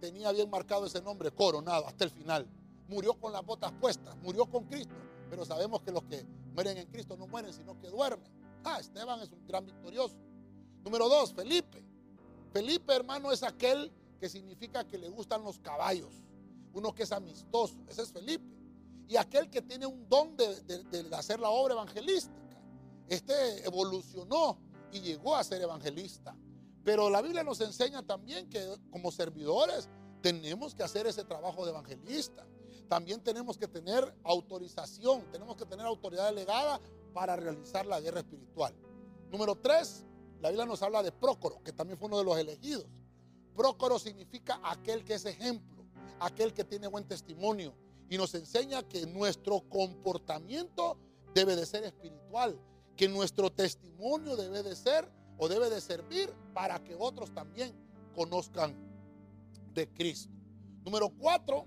[0.00, 2.48] tenía bien marcado ese nombre, coronado, hasta el final.
[2.88, 4.94] Murió con las botas puestas, murió con Cristo.
[5.30, 8.30] Pero sabemos que los que mueren en Cristo no mueren, sino que duermen.
[8.64, 10.16] Ah, Esteban es un gran victorioso.
[10.84, 11.82] Número dos, Felipe.
[12.52, 16.22] Felipe, hermano, es aquel que significa que le gustan los caballos.
[16.74, 17.76] Uno que es amistoso.
[17.88, 18.44] Ese es Felipe.
[19.08, 22.60] Y aquel que tiene un don de, de hacer la obra evangelística.
[23.08, 24.58] Este evolucionó
[24.92, 26.36] y llegó a ser evangelista.
[26.84, 29.88] Pero la Biblia nos enseña también que como servidores
[30.20, 32.46] tenemos que hacer ese trabajo de evangelista.
[32.88, 36.80] También tenemos que tener autorización, tenemos que tener autoridad delegada
[37.12, 38.74] para realizar la guerra espiritual.
[39.30, 40.04] Número tres,
[40.40, 42.86] la Biblia nos habla de Prócoro, que también fue uno de los elegidos.
[43.54, 45.84] Prócoro significa aquel que es ejemplo,
[46.20, 47.74] aquel que tiene buen testimonio.
[48.08, 50.98] Y nos enseña que nuestro comportamiento
[51.34, 52.58] debe de ser espiritual,
[52.96, 57.72] que nuestro testimonio debe de ser o debe de servir para que otros también
[58.14, 58.74] conozcan
[59.74, 60.32] de Cristo.
[60.84, 61.66] Número cuatro,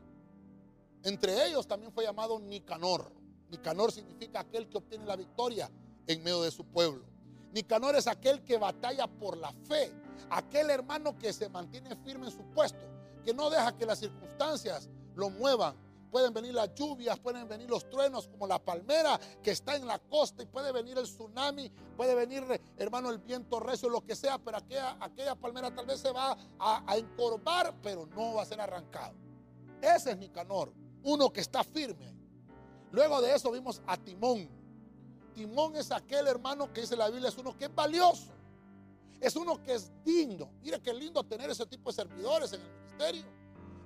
[1.04, 3.12] entre ellos también fue llamado Nicanor.
[3.50, 5.70] Nicanor significa aquel que obtiene la victoria
[6.08, 7.06] en medio de su pueblo.
[7.54, 9.92] Nicanor es aquel que batalla por la fe,
[10.30, 12.80] aquel hermano que se mantiene firme en su puesto,
[13.24, 15.76] que no deja que las circunstancias lo muevan.
[16.16, 20.00] Pueden venir las lluvias, pueden venir los truenos como la palmera que está en la
[20.00, 22.42] costa y puede venir el tsunami, puede venir,
[22.78, 26.38] hermano, el viento recio, lo que sea, pero aquella, aquella palmera tal vez se va
[26.58, 29.14] a, a encorvar, pero no va a ser arrancado.
[29.82, 30.72] Ese es Nicanor,
[31.04, 32.16] uno que está firme
[32.94, 34.48] Luego de eso vimos a Timón.
[35.34, 38.32] Timón es aquel hermano que dice la Biblia, es uno que es valioso.
[39.20, 40.50] Es uno que es digno.
[40.62, 43.45] Mira qué lindo tener ese tipo de servidores en el ministerio.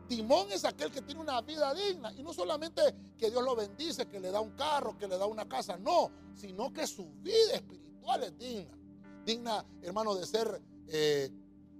[0.10, 2.12] Timón es aquel que tiene una vida digna.
[2.14, 2.82] Y no solamente
[3.16, 5.78] que Dios lo bendice, que le da un carro, que le da una casa.
[5.78, 8.76] No, sino que su vida espiritual es digna.
[9.24, 11.30] Digna, hermano, de ser, eh,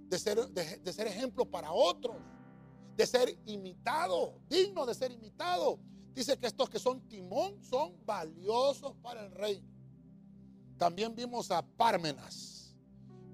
[0.08, 2.16] de ser, de ser ejemplo para otros.
[2.96, 4.34] De ser imitado.
[4.48, 5.80] Digno de ser imitado.
[6.14, 9.60] Dice que estos que son timón son valiosos para el rey.
[10.78, 12.76] También vimos a Pármenas.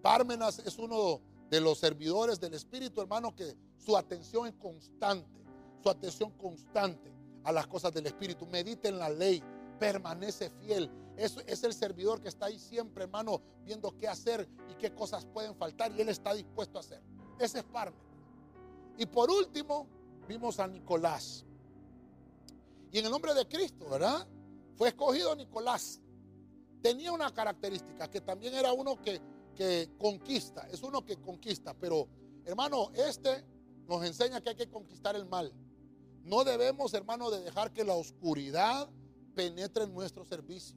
[0.01, 1.21] Pármenas es uno
[1.51, 5.45] de los servidores del Espíritu, hermano, que su atención es constante.
[5.83, 7.13] Su atención constante
[7.45, 8.47] a las cosas del Espíritu.
[8.47, 9.43] Medita en la ley.
[9.79, 10.91] Permanece fiel.
[11.17, 15.25] Es, es el servidor que está ahí siempre, hermano, viendo qué hacer y qué cosas
[15.27, 15.93] pueden faltar.
[15.93, 17.03] Y él está dispuesto a hacer.
[17.39, 18.07] Ese es Pármenas.
[18.99, 19.87] Y por último,
[20.27, 21.45] vimos a Nicolás.
[22.91, 24.27] Y en el nombre de Cristo, ¿verdad?
[24.77, 26.01] Fue escogido Nicolás.
[26.83, 29.21] Tenía una característica que también era uno que,
[29.57, 32.07] que conquista, es uno que conquista, pero
[32.45, 33.45] hermano, este
[33.89, 35.53] nos enseña que hay que conquistar el mal.
[36.23, 38.89] No debemos, hermano, de dejar que la oscuridad
[39.35, 40.77] penetre en nuestro servicio.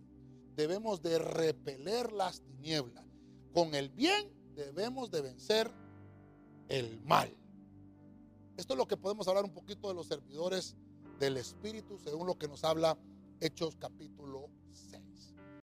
[0.55, 3.05] Debemos de repeler las tinieblas.
[3.53, 5.71] Con el bien debemos de vencer
[6.67, 7.35] el mal.
[8.57, 10.75] Esto es lo que podemos hablar un poquito de los servidores
[11.19, 12.97] del Espíritu, según lo que nos habla
[13.41, 14.49] Hechos capítulo